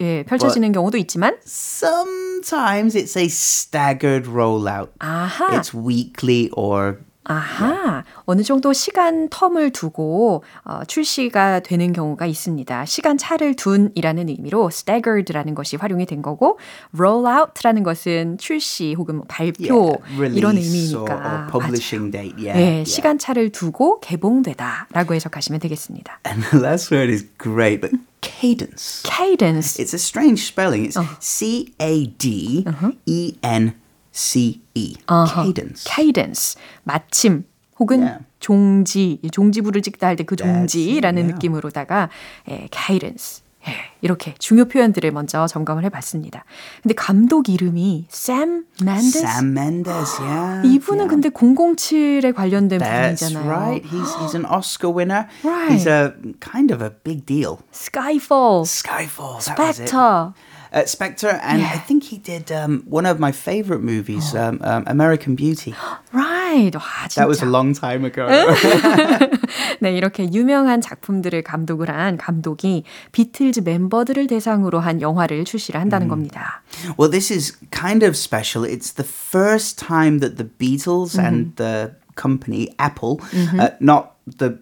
예, 0.00 0.22
펼쳐지는 0.24 0.72
경우도 0.72 0.96
있지만 0.98 1.36
Sometimes 1.44 2.94
it's 2.94 3.16
a 3.16 3.26
staggered 3.28 4.26
rollout. 4.26 4.88
아하. 4.98 5.54
It's 5.56 5.74
weekly 5.74 6.50
or 6.54 6.98
아하, 7.25 8.03
어느 8.25 8.43
정도 8.43 8.71
시간 8.71 9.29
텀을 9.29 9.73
두고 9.73 10.43
어, 10.63 10.83
출시가 10.85 11.61
되는 11.61 11.91
경우가 11.91 12.25
있습니다. 12.25 12.85
시간 12.85 13.17
차를 13.17 13.55
둔이라는 13.55 14.29
의미로 14.29 14.67
staggered라는 14.67 15.55
것이 15.55 15.75
활용이 15.75 16.05
된 16.05 16.21
거고 16.21 16.59
roll 16.97 17.25
out라는 17.25 17.83
것은 17.83 18.37
출시 18.37 18.93
혹은 18.93 19.17
뭐 19.17 19.25
발표 19.27 19.97
release 20.15 20.37
이런 20.37 20.57
의미니까 20.57 21.47
publishing 21.51 22.11
date. 22.11 22.35
Yeah. 22.37 22.59
예, 22.59 22.65
yeah. 22.65 22.85
시간 22.89 23.17
차를 23.17 23.49
두고 23.51 23.99
개봉되다라고 24.01 25.15
해석하시면 25.15 25.59
되겠습니다. 25.61 26.19
And 26.25 26.43
the 26.51 26.63
last 26.63 26.93
word 26.93 27.11
is 27.11 27.25
great, 27.41 27.81
but 27.81 27.91
cadence. 28.21 29.03
cadence. 29.03 29.79
It's 29.79 29.93
a 29.93 29.99
strange 29.99 30.43
spelling. 30.45 30.85
It's 30.85 30.97
C 31.19 31.73
A 31.81 32.07
D 32.17 32.65
E 33.05 33.33
N 33.41 33.73
C 34.15 34.61
E. 34.75 34.95
Cadence. 35.27 35.83
cadence. 35.83 36.55
마침 36.83 37.43
혹은 37.77 37.99
Yeah. 38.01 38.25
종지, 38.39 39.19
종지부를 39.31 39.81
찍다 39.81 40.07
할 40.07 40.15
때 40.15 40.23
그 40.23 40.37
종지라는 40.37 41.23
yeah. 41.23 41.33
느낌으로다가 41.33 42.07
예, 42.47 42.69
cadence. 42.71 43.43
예, 43.67 43.73
이렇게 44.01 44.35
중요 44.37 44.65
표현들을 44.65 45.09
먼저 45.11 45.47
점검을 45.47 45.83
해봤습니다. 45.85 46.45
근데 46.83 46.93
감독 46.93 47.49
이름이 47.49 48.05
Sam 48.09 48.63
Mendes. 48.81 49.17
Sam 49.17 49.57
Mendes, 49.57 50.21
yeah. 50.21 50.61
이분은. 50.69 51.07
근데 51.09 51.29
007에 51.29 52.31
관련된 52.33 52.79
That's 52.79 53.19
분이잖아요. 53.19 53.49
right. 53.49 53.83
He's 53.89 54.13
he's 54.21 54.35
an 54.35 54.45
Oscar 54.45 54.93
winner. 54.95 55.27
Right. 55.43 55.73
He's 55.73 55.87
a 55.89 56.13
kind 56.39 56.71
of 56.71 56.81
a 56.85 56.91
big 57.03 57.25
deal. 57.25 57.59
Skyfall, 57.73 58.63
Skyfall. 58.69 59.41
Spectre. 59.41 60.31
Uh, 60.72 60.86
Spectre, 60.86 61.40
and 61.42 61.64
I 61.64 61.78
think 61.78 62.04
he 62.04 62.16
did 62.16 62.52
um, 62.52 62.84
one 62.86 63.04
of 63.04 63.18
my 63.18 63.32
favorite 63.32 63.82
movies, 63.82 64.36
um, 64.36 64.60
um, 64.62 64.84
American 64.86 65.34
Beauty. 65.34 65.74
Right. 66.12 66.70
와, 66.76 67.08
진짜. 67.08 67.16
That 67.16 67.28
was 67.28 67.42
a 67.42 67.46
long 67.46 67.74
time 67.74 68.04
ago. 68.04 68.28
네, 69.80 69.96
이렇게 69.96 70.30
유명한 70.32 70.80
작품들을 70.80 71.42
감독을 71.42 71.90
한 71.90 72.16
감독이 72.16 72.84
비틀즈 73.10 73.60
멤버들을 73.64 74.28
대상으로 74.28 74.78
한 74.78 75.00
영화를 75.00 75.44
출시를 75.44 75.80
한다는 75.80 76.06
겁니다. 76.06 76.62
Well, 76.96 77.10
this 77.10 77.32
is 77.32 77.56
kind 77.72 78.04
of 78.04 78.16
special. 78.16 78.64
It's 78.64 78.92
the 78.92 79.02
first 79.02 79.76
time 79.76 80.20
that 80.20 80.36
the 80.36 80.46
Beatles 80.46 81.18
and 81.18 81.56
the 81.56 81.96
company 82.14 82.68
Apple, 82.78 83.18
uh, 83.58 83.70
not 83.80 84.14
the 84.38 84.58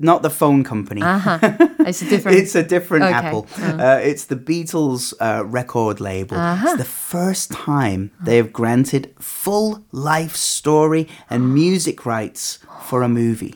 not 0.00 0.22
the 0.22 0.30
phone 0.30 0.62
company. 0.64 1.02
아하, 1.02 1.38
it's 1.86 2.00
different. 2.00 2.38
It's 2.38 2.54
a 2.54 2.62
different 2.62 3.04
Okay. 3.04 3.14
Apple. 3.14 3.46
Uh, 3.58 3.98
it's 4.02 4.26
the 4.26 4.36
Beatles 4.36 5.12
uh, 5.20 5.44
record 5.44 6.00
label. 6.00 6.36
It's 6.38 6.76
the 6.76 6.84
first 6.84 7.50
time 7.50 8.10
they 8.22 8.36
have 8.36 8.52
granted 8.52 9.10
full 9.18 9.82
life 9.92 10.36
story 10.36 11.06
and 11.30 11.52
music 11.54 12.06
rights 12.06 12.58
for 12.86 13.02
a 13.02 13.08
movie. 13.08 13.54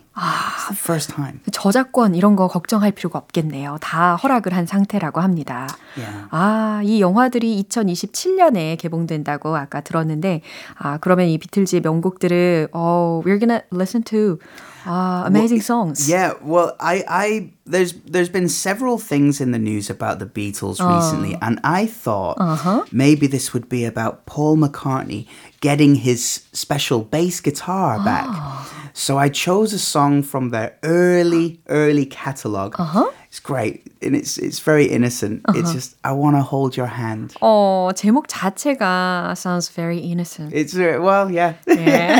The 0.69 0.77
first 0.77 1.09
time. 1.15 1.41
저작권 1.51 2.15
이런 2.15 2.37
거 2.37 2.47
걱정할 2.49 2.93
필요가 2.93 3.19
없겠네요. 3.19 3.79
다 3.81 4.17
허락을 4.17 4.53
한 4.53 4.67
상태라고 4.67 5.21
합니다. 5.23 5.67
Yeah. 5.97 6.27
아, 6.31 6.81
이 6.85 7.01
영화들이 7.01 7.65
2027년에 7.69 8.77
개봉된다고 8.79 9.57
아까 9.57 9.81
들었는데, 9.81 10.43
아, 10.79 10.99
그러면 10.99 11.29
이 11.29 11.39
비틀즈의 11.39 11.81
명곡들을, 11.81 12.69
oh, 12.75 13.25
we're 13.27 13.39
gonna 13.41 13.63
listen 13.73 14.03
to 14.05 14.39
Ah, 14.85 15.25
아, 15.25 15.27
amazing 15.27 15.61
songs. 15.61 16.09
Yeah, 16.09 16.35
well, 16.43 16.77
I, 16.81 17.05
I, 17.09 17.51
there's, 17.67 17.93
there's 18.07 18.29
been 18.29 18.49
several 18.49 18.99
things 18.99 19.41
in 19.41 19.53
the 19.53 19.59
news 19.59 19.91
about 19.91 20.19
the 20.19 20.27
Beatles 20.27 20.79
ah. 20.81 20.97
recently, 20.97 21.37
and 21.41 21.61
I 21.65 21.87
thought 21.87 22.37
uh-huh. 22.39 22.85
maybe 22.93 23.27
this 23.27 23.53
would 23.53 23.69
be 23.69 23.85
about 23.85 24.27
Paul 24.27 24.57
McCartney 24.57 25.27
getting 25.61 25.97
his 25.97 26.45
special 26.53 27.03
bass 27.03 27.41
guitar 27.41 28.03
back. 28.05 28.27
Ah. 28.29 28.91
So 28.95 29.17
I 29.17 29.29
chose 29.29 29.73
a 29.73 29.79
song 29.79 30.23
from 30.23 30.51
their 30.51 30.79
early, 30.83 31.61
early 31.69 32.05
catalog. 32.07 32.75
Uh-huh. 32.79 33.11
It's 33.33 33.41
great, 33.41 33.81
and 34.05 34.15
it's 34.15 34.37
it's 34.37 34.61
very 34.61 34.85
innocent. 34.85 35.41
It's 35.57 35.73
just 35.73 35.97
I 36.05 36.13
want 36.13 36.37
to 36.37 36.43
hold 36.43 36.77
your 36.77 36.87
hand. 36.93 37.33
어, 37.41 37.89
제목 37.97 38.29
자체가 38.29 39.33
sounds 39.35 39.73
very 39.73 40.01
innocent. 40.05 40.53
It's 40.53 40.77
uh, 40.77 41.01
well, 41.01 41.33
yeah. 41.33 41.55
예. 41.67 42.13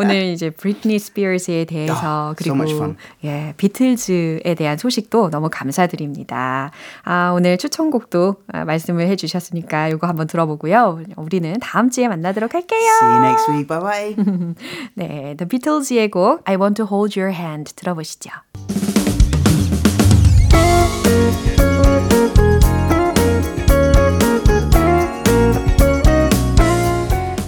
오늘 0.00 0.24
이제 0.34 0.50
브리트니 0.50 0.98
스피어스에 0.98 1.64
대해서 1.64 1.94
Ah, 1.94 2.30
so 2.30 2.34
그리고 2.34 2.56
much 2.56 2.74
fun. 2.74 2.96
예, 3.22 3.54
비틀즈에 3.56 4.56
대한 4.56 4.78
소식도 4.78 5.30
너무 5.30 5.48
감사드립니다. 5.48 6.72
아, 7.04 7.30
오늘 7.36 7.56
추천곡도 7.56 8.42
아, 8.52 8.64
말씀을 8.64 9.06
해 9.06 9.14
주셨으니까 9.14 9.86
이거 9.90 10.08
한번 10.08 10.26
들어보고요. 10.26 11.02
우리는 11.18 11.54
다음 11.60 11.88
주에 11.88 12.08
만나도록 12.08 12.54
할게요. 12.54 12.80
See 12.80 13.06
you 13.06 13.22
next 13.24 13.48
week. 13.52 13.68
Bye 13.68 13.80
bye. 13.80 14.54
네, 14.94 15.36
The 15.38 15.46
Beatles의 15.48 16.10
곡 16.10 16.42
I 16.46 16.56
Want 16.56 16.74
to 16.82 16.86
Hold 16.90 17.16
Your 17.16 17.32
Hand 17.32 17.74
들어보시죠. 17.76 18.30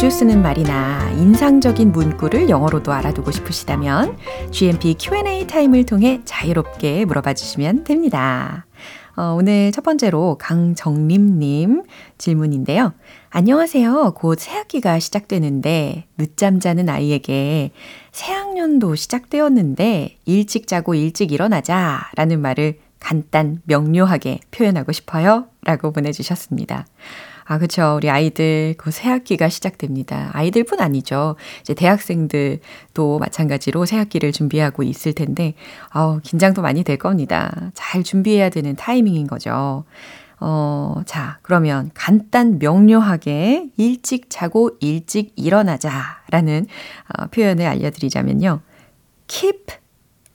자주 0.00 0.16
쓰는 0.16 0.40
말이나 0.40 1.10
인상적인 1.10 1.92
문구를 1.92 2.48
영어로도 2.48 2.90
알아두고 2.90 3.32
싶으시다면 3.32 4.16
GMP 4.50 4.96
Q&A 4.98 5.46
타임을 5.46 5.84
통해 5.84 6.22
자유롭게 6.24 7.04
물어봐 7.04 7.34
주시면 7.34 7.84
됩니다. 7.84 8.64
어, 9.14 9.34
오늘 9.38 9.72
첫 9.72 9.84
번째로 9.84 10.38
강정림님 10.40 11.82
질문인데요. 12.16 12.94
안녕하세요. 13.28 14.14
곧 14.16 14.38
새학기가 14.40 15.00
시작되는데 15.00 16.06
늦잠 16.16 16.60
자는 16.60 16.88
아이에게 16.88 17.70
새학년도 18.12 18.94
시작되었는데 18.94 20.16
일찍 20.24 20.66
자고 20.66 20.94
일찍 20.94 21.30
일어나자 21.30 22.08
라는 22.14 22.40
말을 22.40 22.78
간단 23.00 23.60
명료하게 23.64 24.40
표현하고 24.50 24.92
싶어요. 24.92 25.48
라고 25.62 25.92
보내주셨습니다. 25.92 26.86
아, 27.50 27.58
그쵸. 27.58 27.94
우리 27.96 28.08
아이들 28.08 28.76
그 28.78 28.92
새학기가 28.92 29.48
시작됩니다. 29.48 30.30
아이들뿐 30.34 30.78
아니죠. 30.80 31.34
이제 31.62 31.74
대학생들도 31.74 33.18
마찬가지로 33.18 33.86
새학기를 33.86 34.30
준비하고 34.30 34.84
있을 34.84 35.14
텐데, 35.14 35.54
아우, 35.88 36.20
긴장도 36.22 36.62
많이 36.62 36.84
될 36.84 36.96
겁니다. 36.96 37.72
잘 37.74 38.04
준비해야 38.04 38.50
되는 38.50 38.76
타이밍인 38.76 39.26
거죠. 39.26 39.82
어, 40.38 41.02
자, 41.06 41.40
그러면 41.42 41.90
간단 41.92 42.60
명료하게 42.60 43.70
일찍 43.76 44.26
자고 44.30 44.70
일찍 44.78 45.32
일어나자 45.34 46.22
라는 46.30 46.68
어, 47.18 47.26
표현을 47.32 47.66
알려드리자면요. 47.66 48.60
keep 49.26 49.74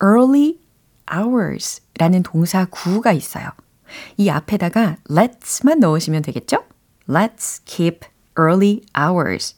early 0.03 0.57
hours 1.09 1.81
라는 1.97 2.23
동사 2.23 2.65
구가 2.65 3.13
있어요. 3.13 3.51
이 4.17 4.29
앞에다가 4.29 4.97
let's만 5.09 5.79
넣으시면 5.79 6.21
되겠죠? 6.21 6.65
Let's 7.07 7.61
keep 7.65 7.99
early 8.39 8.81
hours. 8.97 9.55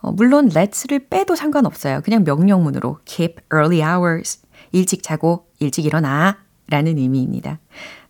어, 0.00 0.12
물론 0.12 0.48
let's를 0.48 1.08
빼도 1.10 1.36
상관없어요. 1.36 2.00
그냥 2.02 2.24
명령문으로 2.24 2.98
keep 3.04 3.36
early 3.52 3.82
hours. 3.82 4.40
일찍 4.72 5.02
자고 5.02 5.46
일찍 5.58 5.84
일어나 5.84 6.38
라는 6.68 6.96
의미입니다. 6.98 7.58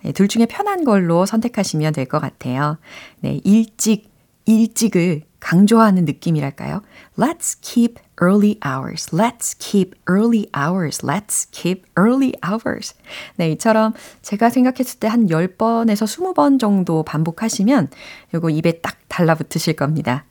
네, 0.02 0.12
둘 0.12 0.28
중에 0.28 0.46
편한 0.46 0.84
걸로 0.84 1.26
선택하시면 1.26 1.92
될 1.94 2.06
것 2.06 2.20
같아요. 2.20 2.78
네, 3.20 3.40
일찍, 3.44 4.10
일찍을 4.46 5.22
강조하는 5.40 6.04
느낌이랄까요? 6.04 6.82
Let's 7.18 7.58
keep 7.60 7.98
early 8.22 8.58
hours. 8.64 9.08
Let's 9.14 9.56
keep 9.58 9.94
early 10.08 10.48
hours. 10.56 11.04
Let's 11.04 11.48
keep 11.50 11.84
early 11.98 12.34
hours. 12.44 12.94
네, 13.36 13.50
이처럼 13.52 13.94
제가 14.22 14.50
생각했을 14.50 14.98
때 15.00 15.08
한 15.08 15.26
10번에서 15.26 16.04
20번 16.06 16.60
정도 16.60 17.02
반복하시면 17.02 17.88
요거 18.34 18.50
입에 18.50 18.80
딱 18.80 18.96
달라붙으실 19.08 19.74
겁니다. 19.74 20.24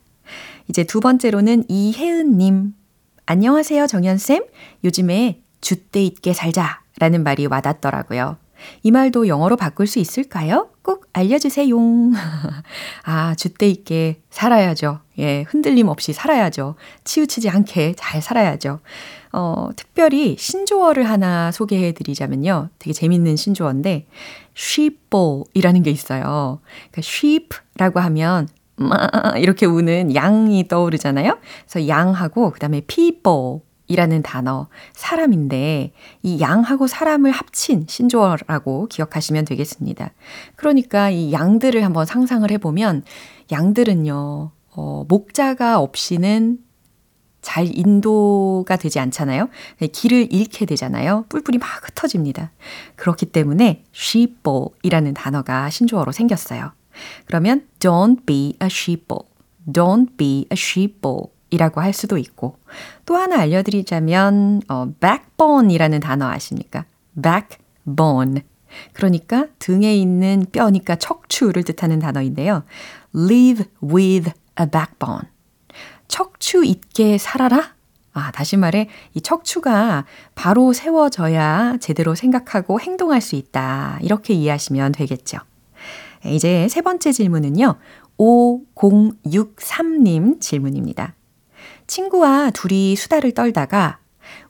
이제 0.68 0.84
두 0.84 1.00
번째로는 1.00 1.64
이혜은 1.68 2.38
님. 2.38 2.74
안녕하세요, 3.26 3.86
정연쌤. 3.86 4.44
요즘에 4.84 5.42
줏대 5.60 5.96
있게 5.96 6.32
살자 6.32 6.80
라는 6.98 7.22
말이 7.22 7.46
와닿더라고요. 7.46 8.36
이 8.82 8.90
말도 8.90 9.28
영어로 9.28 9.56
바꿀 9.56 9.86
수 9.86 9.98
있을까요? 9.98 10.68
꼭 10.82 11.06
알려주세요. 11.12 11.76
아, 13.04 13.34
줏대 13.36 13.68
있게 13.70 14.20
살아야죠. 14.30 15.00
예, 15.18 15.42
흔들림 15.42 15.88
없이 15.88 16.12
살아야죠. 16.12 16.76
치우치지 17.04 17.48
않게 17.50 17.94
잘 17.96 18.22
살아야죠. 18.22 18.80
어, 19.32 19.68
특별히 19.76 20.36
신조어를 20.38 21.08
하나 21.08 21.52
소개해 21.52 21.92
드리자면요. 21.92 22.70
되게 22.78 22.92
재밌는 22.92 23.36
신조어인데, 23.36 24.06
sheep이라는 24.56 25.82
게 25.82 25.90
있어요. 25.90 26.60
그러니까 26.90 26.98
sheep라고 26.98 28.00
하면, 28.00 28.48
이렇게 29.38 29.66
우는 29.66 30.14
양이 30.14 30.66
떠오르잖아요. 30.66 31.38
그래서 31.68 31.86
양하고, 31.86 32.50
그 32.50 32.58
다음에 32.58 32.80
people. 32.80 33.60
이라는 33.90 34.22
단어, 34.22 34.68
사람인데 34.92 35.92
이 36.22 36.40
양하고 36.40 36.86
사람을 36.86 37.32
합친 37.32 37.86
신조어라고 37.88 38.86
기억하시면 38.86 39.44
되겠습니다. 39.46 40.12
그러니까 40.54 41.10
이 41.10 41.32
양들을 41.32 41.84
한번 41.84 42.06
상상을 42.06 42.48
해보면 42.52 43.02
양들은요, 43.50 44.52
어, 44.76 45.04
목자가 45.08 45.80
없이는 45.80 46.58
잘 47.42 47.66
인도가 47.76 48.76
되지 48.76 49.00
않잖아요. 49.00 49.48
길을 49.92 50.32
잃게 50.32 50.66
되잖아요. 50.66 51.24
뿔뿔이 51.28 51.58
막 51.58 51.66
흩어집니다. 51.84 52.52
그렇기 52.94 53.26
때문에 53.26 53.82
sheeple 53.92 54.66
이라는 54.84 55.14
단어가 55.14 55.68
신조어로 55.68 56.12
생겼어요. 56.12 56.70
그러면 57.26 57.66
don't 57.80 58.24
be 58.24 58.56
a 58.62 58.66
sheeple. 58.66 59.24
don't 59.66 60.16
be 60.16 60.46
a 60.52 60.54
sheeple. 60.54 61.39
이라고 61.50 61.80
할 61.80 61.92
수도 61.92 62.18
있고 62.18 62.56
또 63.06 63.16
하나 63.16 63.40
알려드리자면 63.40 64.62
어, 64.68 64.92
backbone이라는 65.00 66.00
단어 66.00 66.28
아십니까? 66.28 66.84
backbone 67.20 68.42
그러니까 68.92 69.46
등에 69.58 69.96
있는 69.96 70.46
뼈니까 70.52 70.94
척추를 70.96 71.64
뜻하는 71.64 71.98
단어인데요. 71.98 72.64
live 73.14 73.64
with 73.82 74.30
a 74.60 74.66
backbone 74.70 75.22
척추 76.08 76.64
있게 76.64 77.18
살아라? 77.18 77.74
아, 78.12 78.32
다시 78.32 78.56
말해, 78.56 78.88
이 79.14 79.20
척추가 79.20 80.04
바로 80.34 80.72
세워져야 80.72 81.76
제대로 81.80 82.16
생각하고 82.16 82.80
행동할 82.80 83.20
수 83.20 83.36
있다. 83.36 84.00
이렇게 84.02 84.34
이해하시면 84.34 84.90
되겠죠. 84.92 85.38
이제 86.26 86.66
세 86.68 86.82
번째 86.82 87.12
질문은요. 87.12 87.76
5063님 88.18 90.40
질문입니다. 90.40 91.14
친구와 91.90 92.50
둘이 92.50 92.94
수다를 92.94 93.32
떨다가 93.32 93.98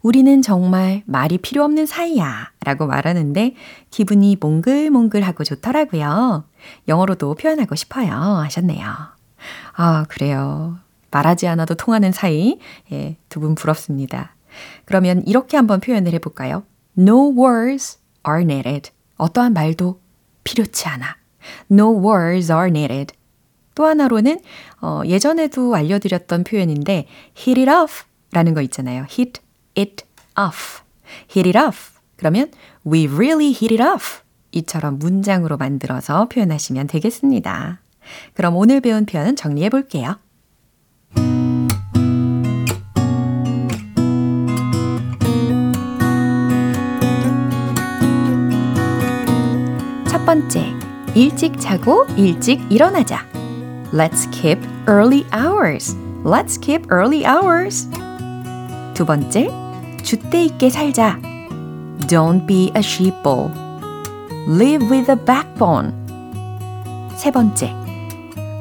우리는 0.02 0.42
정말 0.42 1.02
말이 1.06 1.38
필요 1.38 1.64
없는 1.64 1.86
사이야 1.86 2.50
라고 2.66 2.86
말하는데 2.86 3.54
기분이 3.90 4.36
몽글몽글하고 4.38 5.44
좋더라고요. 5.44 6.44
영어로도 6.86 7.34
표현하고 7.36 7.76
싶어요 7.76 8.12
하셨네요. 8.12 8.86
아, 9.74 10.04
그래요. 10.10 10.76
말하지 11.10 11.48
않아도 11.48 11.74
통하는 11.76 12.12
사이. 12.12 12.58
예, 12.92 13.16
두 13.30 13.40
분 13.40 13.54
부럽습니다. 13.54 14.36
그러면 14.84 15.22
이렇게 15.26 15.56
한번 15.56 15.80
표현을 15.80 16.12
해볼까요? 16.12 16.64
No 16.98 17.32
words 17.34 17.98
are 18.28 18.42
needed. 18.42 18.90
어떠한 19.16 19.54
말도 19.54 19.98
필요치 20.44 20.88
않아. 20.88 21.16
No 21.70 21.86
words 22.06 22.52
are 22.52 22.68
needed. 22.68 23.14
또 23.74 23.86
하나로는 23.86 24.40
어, 24.80 25.02
예전에도 25.06 25.74
알려드렸던 25.74 26.44
표현인데 26.44 27.06
hit 27.36 27.60
it 27.60 27.70
off 27.70 28.04
라는 28.32 28.54
거 28.54 28.62
있잖아요. 28.62 29.06
hit 29.10 29.40
it 29.76 30.04
off. 30.38 30.82
hit 31.34 31.48
it 31.48 31.58
off. 31.58 31.92
그러면 32.16 32.50
we 32.86 33.06
really 33.06 33.48
hit 33.48 33.72
it 33.72 33.82
off. 33.82 34.20
이처럼 34.52 34.98
문장으로 34.98 35.56
만들어서 35.56 36.28
표현하시면 36.28 36.88
되겠습니다. 36.88 37.80
그럼 38.34 38.56
오늘 38.56 38.80
배운 38.80 39.06
표현은 39.06 39.36
정리해 39.36 39.68
볼게요. 39.68 40.16
첫 50.08 50.26
번째, 50.26 50.64
일찍 51.14 51.58
자고 51.58 52.06
일찍 52.16 52.60
일어나자. 52.70 53.29
Let's 53.91 54.27
keep 54.31 54.59
early 54.87 55.25
hours. 55.31 55.95
Let's 56.23 56.57
keep 56.59 56.91
early 56.91 57.25
hours. 57.25 57.87
두 58.93 59.05
번째, 59.05 59.49
줏대 60.03 60.45
있게 60.45 60.69
살자. 60.69 61.19
Don't 62.07 62.45
be 62.45 62.71
a 62.75 62.81
sheeple. 62.81 63.51
Live 64.47 64.89
with 64.89 65.11
a 65.11 65.15
backbone. 65.15 65.93
세 67.15 67.31
번째, 67.31 67.73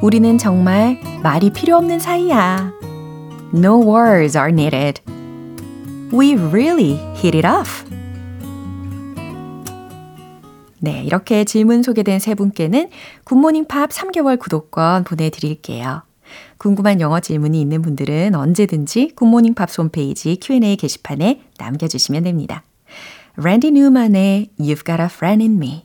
우리는 0.02 0.38
정말 0.38 0.98
말이 1.22 1.50
필요 1.50 1.76
없는 1.76 1.98
사이야. 1.98 2.72
No 3.52 3.78
words 3.78 4.36
are 4.36 4.50
needed. 4.50 5.00
We 6.12 6.36
really 6.36 6.98
hit 7.16 7.36
it 7.36 7.46
off. 7.46 7.84
네, 10.81 11.03
이렇게 11.03 11.43
질문 11.43 11.83
소개된 11.83 12.19
세 12.19 12.35
분께는 12.35 12.89
굿모닝 13.25 13.65
팝 13.65 13.89
3개월 13.89 14.39
구독권 14.39 15.03
보내드릴게요. 15.03 16.03
궁금한 16.57 17.01
영어 17.01 17.19
질문이 17.19 17.59
있는 17.59 17.81
분들은 17.81 18.35
언제든지 18.35 19.13
굿모닝 19.15 19.55
팝 19.55 19.69
홈페이지 19.77 20.37
Q&A 20.41 20.75
게시판에 20.77 21.41
남겨주시면 21.57 22.23
됩니다. 22.23 22.63
랜디 23.35 23.71
뉴만의 23.71 24.49
You've 24.59 24.85
Got 24.85 25.01
a 25.01 25.05
Friend 25.05 25.43
in 25.43 25.55
Me 25.55 25.83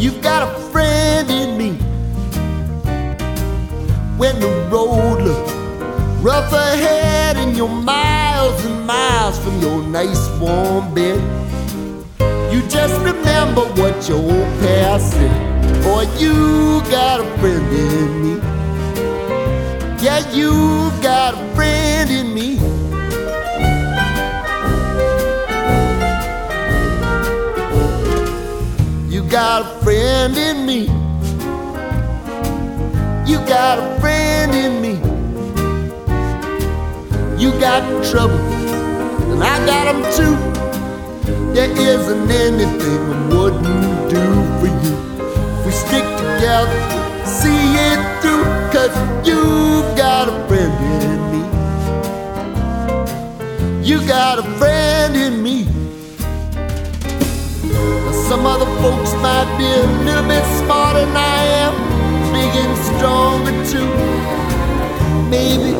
You've 0.00 0.20
got 0.22 0.42
a 0.48 0.60
friend 0.72 1.30
in 1.30 1.58
me. 1.58 1.70
When 4.16 4.40
the 4.40 4.48
road 4.72 5.22
looks 5.22 5.60
Rough 6.22 6.52
ahead 6.52 7.38
and 7.38 7.56
you're 7.56 7.66
miles 7.66 8.62
and 8.66 8.86
miles 8.86 9.38
from 9.38 9.58
your 9.62 9.82
nice 9.82 10.28
warm 10.38 10.92
bed. 10.94 11.18
You 12.52 12.60
just 12.68 12.94
remember 13.00 13.62
what 13.80 14.06
your 14.06 14.18
old 14.18 14.60
past 14.60 15.12
said. 15.12 15.82
Boy, 15.82 16.02
you 16.18 16.82
got 16.90 17.20
a 17.20 17.38
friend 17.38 17.72
in 17.72 18.22
me. 18.22 18.34
Yeah, 20.04 20.30
you 20.30 20.90
got 21.00 21.32
a 21.32 21.54
friend 21.54 22.10
in 22.10 22.34
me. 22.34 22.59
Got 29.30 29.62
a 29.62 29.84
friend 29.84 30.36
in 30.36 30.66
me. 30.66 30.80
You 33.30 33.38
got 33.46 33.78
a 33.78 34.00
friend 34.00 34.52
in 34.52 34.82
me. 34.82 34.94
You 37.40 37.52
got 37.60 37.82
trouble, 38.10 38.40
and 39.30 39.40
I 39.42 39.64
got 39.66 39.84
them 39.92 40.02
too. 40.16 40.36
There 41.54 41.70
isn't 41.70 42.28
anything 42.28 43.00
I 43.12 43.28
wouldn't 43.28 44.10
do 44.10 44.24
for 44.58 44.66
you. 44.82 44.94
We 45.64 45.70
stick 45.70 46.04
together, 46.18 46.80
see 47.24 47.76
it 47.88 48.00
through, 48.20 48.44
cause 48.74 48.92
you 49.24 49.40
got 49.96 50.28
a 50.28 50.30
friend 50.48 50.74
in 51.04 51.20
me. 51.30 51.42
You 53.86 53.98
got 54.08 54.38
a 54.40 54.42
friend 54.58 55.16
in 55.16 55.40
me. 55.40 55.66
Now, 57.62 58.12
some 58.28 58.46
other 58.46 58.66
folks 58.80 59.09
might 59.22 59.50
be 59.58 59.66
a 59.66 59.86
little 60.04 60.26
bit 60.26 60.44
smarter 60.58 61.04
than 61.04 61.16
I 61.16 61.42
am, 61.64 61.74
big 62.32 62.52
and 62.64 62.76
stronger 62.88 63.54
too. 63.72 63.90
Maybe, 65.28 65.72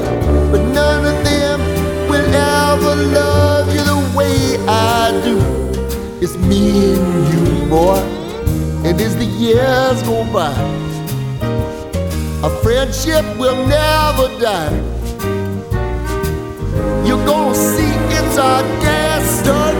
but 0.53 0.62
none 0.74 1.05
of 1.07 1.24
them 1.24 1.61
will 2.09 2.29
ever 2.35 2.94
love 3.18 3.72
you 3.74 3.83
the 3.92 4.00
way 4.16 4.59
I 4.68 5.11
do. 5.24 5.38
It's 6.20 6.37
me 6.37 6.94
and 6.94 7.33
you, 7.33 7.66
boy, 7.68 7.98
and 8.85 9.00
as 9.00 9.16
the 9.16 9.24
years 9.24 10.03
go 10.03 10.24
by, 10.33 10.53
our 12.44 12.55
friendship 12.62 13.24
will 13.38 13.57
never 13.66 14.29
die. 14.38 14.76
You're 17.07 17.24
gonna 17.24 17.55
see 17.55 17.92
it's 18.16 18.37
our 18.38 18.62
destiny. 18.83 19.79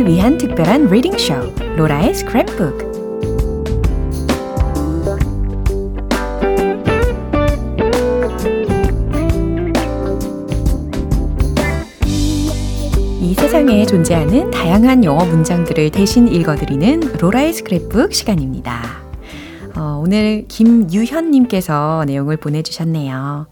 GMP를 0.00 0.06
위한 0.06 0.38
특별한 0.38 0.86
reading 0.86 1.18
쇼 1.18 1.34
로라의 1.76 2.12
스크랩북 2.14 2.90
이 13.20 13.34
세상에 13.34 13.84
존재하는 13.84 14.50
다양한 14.50 15.04
영어 15.04 15.24
문장들을 15.24 15.90
대신 15.90 16.28
읽어드리는 16.28 17.00
로라의 17.18 17.52
스크랩북 17.52 18.12
시간입니다. 18.12 19.02
어, 19.76 20.00
오늘 20.02 20.46
김유현님께서 20.48 22.04
내용을 22.06 22.36
보내주셨네요. 22.38 23.46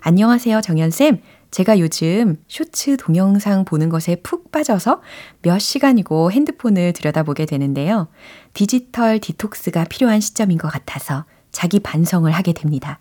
안녕하세요, 0.00 0.60
정현쌤. 0.60 1.18
제가 1.54 1.78
요즘 1.78 2.36
쇼츠 2.48 2.96
동영상 2.96 3.64
보는 3.64 3.88
것에 3.88 4.16
푹 4.16 4.50
빠져서 4.50 5.00
몇 5.42 5.60
시간이고 5.60 6.32
핸드폰을 6.32 6.92
들여다보게 6.92 7.46
되는데요. 7.46 8.08
디지털 8.54 9.20
디톡스가 9.20 9.84
필요한 9.84 10.18
시점인 10.18 10.58
것 10.58 10.66
같아서 10.66 11.26
자기 11.52 11.78
반성을 11.78 12.28
하게 12.28 12.54
됩니다. 12.54 12.98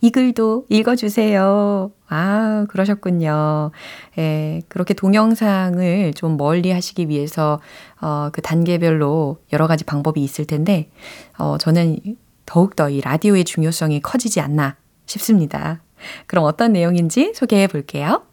이 0.00 0.10
글도 0.10 0.66
읽어주세요. 0.68 1.92
아, 2.08 2.66
그러셨군요. 2.70 3.70
예, 4.18 4.62
그렇게 4.66 4.94
동영상을 4.94 6.12
좀 6.14 6.36
멀리 6.36 6.72
하시기 6.72 7.08
위해서, 7.08 7.60
어, 8.00 8.30
그 8.32 8.42
단계별로 8.42 9.38
여러 9.52 9.68
가지 9.68 9.84
방법이 9.84 10.20
있을 10.20 10.44
텐데, 10.44 10.90
어, 11.38 11.56
저는 11.56 12.00
더욱더 12.46 12.90
이 12.90 13.00
라디오의 13.00 13.44
중요성이 13.44 14.00
커지지 14.02 14.40
않나 14.40 14.74
싶습니다. 15.06 15.82
그럼 16.25 16.45
어떤 16.45 16.73
내용인지 16.73 17.33
소개해 17.35 17.67
볼게요. 17.67 18.23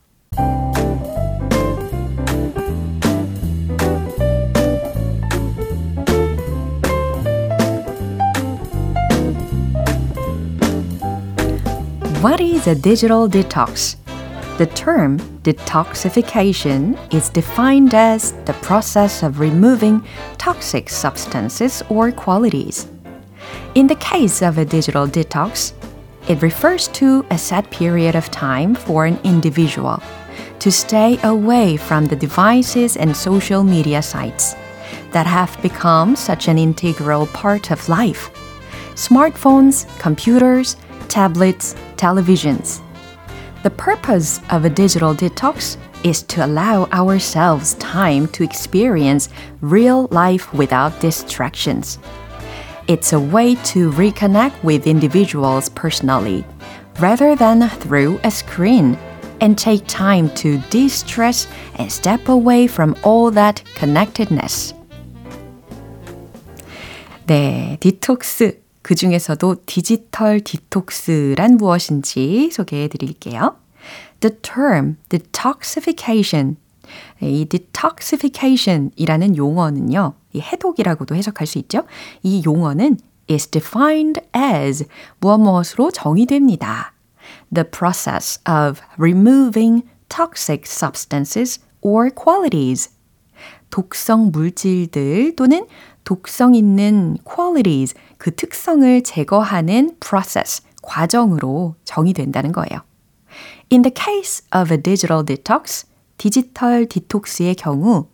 What 12.25 12.41
is 12.41 12.67
a 12.67 12.75
digital 12.75 13.29
detox? 13.29 13.97
The 14.57 14.67
term 14.67 15.19
detoxification 15.43 16.97
is 17.13 17.29
defined 17.29 17.93
as 17.93 18.33
the 18.47 18.55
process 18.63 19.23
of 19.23 19.41
removing 19.41 20.03
toxic 20.39 20.89
substances 20.89 21.83
or 21.91 22.13
qualities. 22.13 22.87
In 23.75 23.89
the 23.89 23.97
case 23.97 24.41
of 24.41 24.57
a 24.57 24.65
digital 24.65 25.07
detox, 25.07 25.75
it 26.30 26.42
refers 26.44 26.88
to 26.90 27.26
a 27.32 27.38
set 27.38 27.70
period 27.72 28.16
of 28.16 28.30
time 28.30 28.76
for 28.76 29.06
an 29.06 29.20
individual 29.24 30.02
to 30.60 30.72
stay 30.72 31.20
away 31.24 31.76
from 31.76 32.06
the 32.06 32.16
devices 32.16 32.96
and 32.96 33.18
social 33.18 33.64
media 33.64 34.02
sites 34.02 34.56
that 35.12 35.26
have 35.26 35.60
become 35.62 36.16
such 36.16 36.48
an 36.48 36.58
integral 36.58 37.26
part 37.28 37.72
of 37.72 37.90
life. 37.90 38.30
Smartphones, 38.94 39.88
computers, 39.98 40.76
tablets, 41.08 41.74
televisions. 41.96 42.82
The 43.64 43.72
purpose 43.72 44.40
of 44.52 44.66
a 44.66 44.70
digital 44.70 45.16
detox 45.16 45.78
is 46.04 46.22
to 46.24 46.46
allow 46.46 46.86
ourselves 46.86 47.74
time 47.76 48.28
to 48.28 48.44
experience 48.44 49.30
real 49.62 50.08
life 50.12 50.54
without 50.54 51.00
distractions. 51.02 51.98
It's 52.89 53.13
a 53.13 53.19
way 53.19 53.57
to 53.73 53.91
reconnect 53.93 54.63
with 54.63 54.87
individuals 54.87 55.69
personally 55.71 56.45
rather 57.01 57.35
than 57.35 57.69
through 57.81 58.21
a 58.25 58.31
screen 58.31 58.99
and 59.41 59.57
take 59.57 59.87
time 59.87 60.29
to 60.37 60.59
de 60.71 60.89
stress 60.89 61.49
and 61.79 61.91
step 61.91 62.29
away 62.29 62.67
from 62.67 62.95
all 63.03 63.31
that 63.33 63.63
connectedness. 63.75 64.75
네, 67.27 67.79
디톡스. 67.81 68.63
그 68.83 68.95
중에서도 68.95 69.57
디지털 69.65 70.41
디톡스란 70.41 71.57
무엇인지 71.57 72.51
소개해 72.53 72.89
드릴게요. 72.89 73.57
The 74.21 74.37
term 74.43 74.97
detoxification. 75.09 76.57
이 77.23 77.47
detoxification 77.47 78.91
이라는 78.97 79.37
용어는요, 79.37 80.15
이 80.34 80.42
해독이라고도 80.42 81.16
해석할 81.16 81.48
수 81.48 81.58
있죠. 81.60 81.84
이 82.24 82.44
용어는 82.46 82.98
is 83.30 83.48
defined 83.48 84.22
as 84.36 84.86
무엇 85.20 85.38
무엇으로 85.40 85.92
정의됩니다. 85.92 86.94
The 87.54 87.70
process 87.70 88.40
of 88.50 88.82
removing 88.98 89.88
toxic 90.10 90.64
substances 90.66 91.60
or 91.82 92.10
qualities. 92.10 92.92
독성 93.70 94.32
물질들 94.32 95.36
또는 95.36 95.68
독성 96.04 96.56
있는 96.56 97.18
qualities, 97.24 97.94
그 98.18 98.36
특성을 98.36 99.04
제거하는 99.04 99.98
process, 100.00 100.64
과정으로 100.82 101.76
정의된다는 101.84 102.52
거예요. 102.52 102.82
In 103.72 103.84
the 103.84 103.94
case 103.94 104.44
of 104.56 104.74
a 104.74 104.82
digital 104.82 105.24
detox, 105.24 105.86
디지털 106.18 106.88
디톡스의 106.88 107.56
경우, 107.56 108.08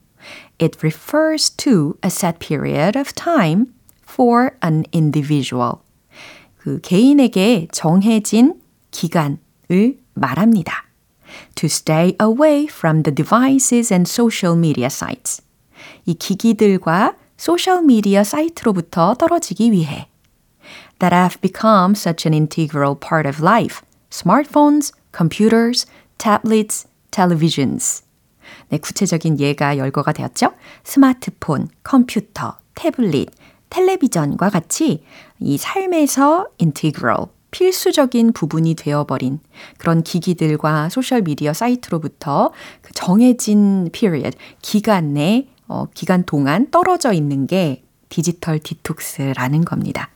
it 0.58 0.82
refers 0.82 1.50
to 1.56 1.98
a 2.02 2.10
set 2.10 2.38
period 2.38 2.96
of 2.96 3.14
time 3.14 3.72
for 4.02 4.56
an 4.62 4.84
individual. 4.92 5.80
그 6.58 6.80
개인에게 6.80 7.68
정해진 7.72 8.60
기간을 8.90 9.98
말합니다. 10.14 10.84
To 11.54 11.66
stay 11.66 12.16
away 12.20 12.66
from 12.66 13.02
the 13.02 13.14
devices 13.14 13.92
and 13.92 14.08
social 14.08 14.56
media 14.56 14.86
sites. 14.86 15.42
이 16.04 16.14
기기들과 16.14 17.14
소셜미디어 17.36 18.24
사이트로부터 18.24 19.14
떨어지기 19.14 19.72
위해. 19.72 20.08
That 20.98 21.14
have 21.14 21.40
become 21.40 21.94
such 21.94 22.26
an 22.26 22.34
integral 22.34 22.94
part 22.94 23.26
of 23.26 23.42
life. 23.42 23.80
Smartphones, 24.10 24.92
computers, 25.12 25.86
tablets, 26.18 26.86
televisions. 27.10 28.02
네, 28.75 28.79
구체적인 28.79 29.39
예가 29.39 29.77
열거가 29.77 30.11
되었죠. 30.11 30.51
스마트폰, 30.83 31.69
컴퓨터, 31.81 32.57
태블릿, 32.75 33.29
텔레비전과 33.69 34.49
같이 34.49 35.05
이 35.39 35.57
삶에서 35.57 36.47
integral, 36.61 37.27
필수적인 37.51 38.33
부분이 38.33 38.75
되어버린 38.75 39.39
그런 39.77 40.03
기기들과 40.03 40.89
소셜미디어 40.89 41.53
사이트로부터 41.53 42.51
그 42.81 42.91
정해진 42.93 43.89
period, 43.93 44.37
기간 44.61 45.13
내, 45.13 45.47
어, 45.69 45.85
기간 45.93 46.23
동안 46.25 46.69
떨어져 46.69 47.13
있는 47.13 47.47
게 47.47 47.81
디지털 48.09 48.59
디톡스라는 48.59 49.63
겁니다. 49.63 50.09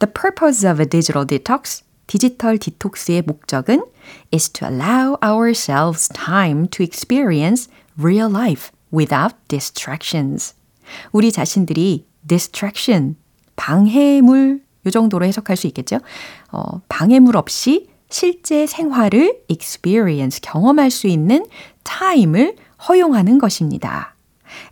The 0.00 0.12
purpose 0.12 0.68
of 0.68 0.82
a 0.82 0.88
digital 0.88 1.24
detox, 1.24 1.84
디지털 2.06 2.58
디톡스의 2.58 3.22
목적은 3.22 3.84
is 4.32 4.48
to 4.50 4.68
allow 4.68 5.16
ourselves 5.22 6.08
time 6.08 6.68
to 6.68 6.84
experience 6.84 7.68
real 7.98 8.30
life 8.30 8.70
without 8.92 9.34
distractions. 9.48 10.54
우리 11.12 11.32
자신들이 11.32 12.06
distraction, 12.26 13.16
방해물 13.56 14.62
요 14.86 14.90
정도로 14.90 15.26
해석할 15.26 15.56
수 15.56 15.66
있겠죠. 15.66 15.98
어, 16.52 16.80
방해물 16.88 17.36
없이 17.36 17.88
실제 18.08 18.66
생활을 18.66 19.42
experience, 19.50 20.40
경험할 20.40 20.90
수 20.90 21.08
있는 21.08 21.44
time을 21.82 22.56
허용하는 22.88 23.38
것입니다. 23.38 24.14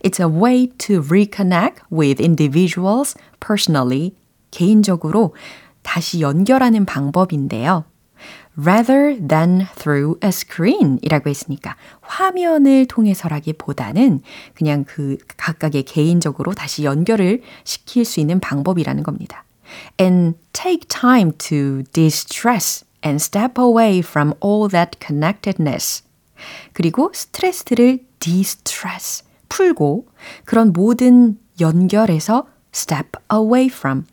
It's 0.04 0.20
a 0.20 0.26
way 0.26 0.68
to 0.78 1.02
reconnect 1.02 1.82
with 1.90 2.22
individuals 2.22 3.16
personally, 3.40 4.14
개인적으로 4.50 5.34
다시 5.84 6.20
연결하는 6.20 6.84
방법인데요. 6.84 7.84
rather 8.56 9.16
than 9.16 9.66
through 9.76 10.16
a 10.22 10.28
screen 10.28 10.98
이라고 11.02 11.28
했으니까 11.28 11.76
화면을 12.00 12.86
통해서라기보다는 12.86 14.22
그냥 14.54 14.84
그 14.84 15.18
각각의 15.36 15.82
개인적으로 15.84 16.54
다시 16.54 16.84
연결을 16.84 17.42
시킬 17.64 18.04
수 18.04 18.20
있는 18.20 18.40
방법이라는 18.40 19.02
겁니다. 19.02 19.44
And 20.00 20.36
take 20.52 20.86
time 20.88 21.32
to 21.38 21.82
distress 21.92 22.84
and 23.04 23.22
step 23.22 23.60
away 23.60 23.98
from 23.98 24.34
all 24.42 24.68
that 24.70 24.98
connectedness. 25.04 26.04
그리고 26.72 27.10
스트레스를 27.12 28.00
de-stress, 28.20 29.24
풀고 29.48 30.06
그런 30.44 30.72
모든 30.72 31.38
연결에서 31.60 32.46
step 32.74 33.10
away 33.32 33.66
from, 33.66 34.04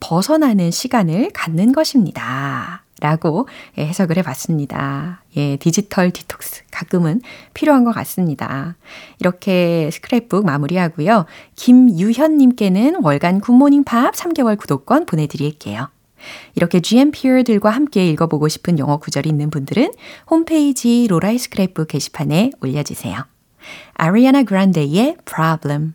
벗어나는 0.00 0.70
시간을 0.70 1.30
갖는 1.32 1.72
것입니다. 1.72 2.82
라고 3.00 3.46
해석을 3.76 4.16
해봤습니다. 4.18 5.22
예, 5.36 5.56
디지털 5.56 6.10
디톡스 6.10 6.62
가끔은 6.70 7.20
필요한 7.52 7.84
것 7.84 7.94
같습니다. 7.94 8.76
이렇게 9.20 9.90
스크랩북 9.92 10.46
마무리하고요. 10.46 11.26
김유현님께는 11.56 13.02
월간 13.02 13.40
굿모닝 13.40 13.84
팝스 13.84 14.14
3개월 14.14 14.56
구독권 14.58 15.04
보내드릴게요. 15.04 15.90
이렇게 16.54 16.80
GMPer들과 16.80 17.68
함께 17.68 18.08
읽어보고 18.08 18.48
싶은 18.48 18.78
영어 18.78 18.96
구절이 18.96 19.28
있는 19.28 19.50
분들은 19.50 19.92
홈페이지 20.30 21.06
로라이 21.06 21.36
스크랩북 21.36 21.88
게시판에 21.88 22.52
올려주세요. 22.62 23.26
아리아나 23.94 24.42
그란데의 24.42 25.16
Problem 25.26 25.94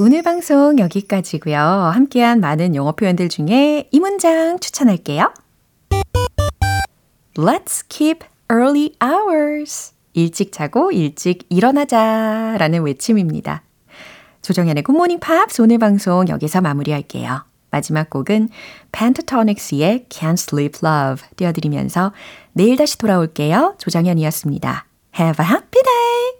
오늘 0.00 0.22
방송 0.22 0.78
여기까지고요. 0.78 1.58
함께한 1.58 2.38
많은 2.38 2.76
영어 2.76 2.92
표현들 2.92 3.28
중에 3.28 3.88
이 3.90 3.98
문장 3.98 4.60
추천할게요. 4.60 5.32
Let's 7.34 7.84
keep 7.88 8.24
early 8.48 8.92
hours. 9.02 9.92
일찍 10.12 10.52
자고 10.52 10.92
일찍 10.92 11.46
일어나자 11.48 12.54
라는 12.58 12.82
외침입니다. 12.82 13.62
조정현의 14.42 14.84
굿모닝 14.84 15.18
팝스 15.18 15.62
오늘 15.62 15.78
방송 15.78 16.28
여기서 16.28 16.60
마무리할게요. 16.60 17.44
마지막 17.72 18.08
곡은 18.08 18.50
Pentatonix의 18.92 20.06
Can't 20.08 20.34
Sleep 20.34 20.78
Love 20.84 21.28
띄워드리면서 21.34 22.12
내일 22.52 22.76
다시 22.76 22.98
돌아올게요. 22.98 23.74
조정현이었습니다. 23.78 24.86
Have 25.18 25.44
a 25.44 25.50
happy 25.50 25.82
day! 25.82 26.28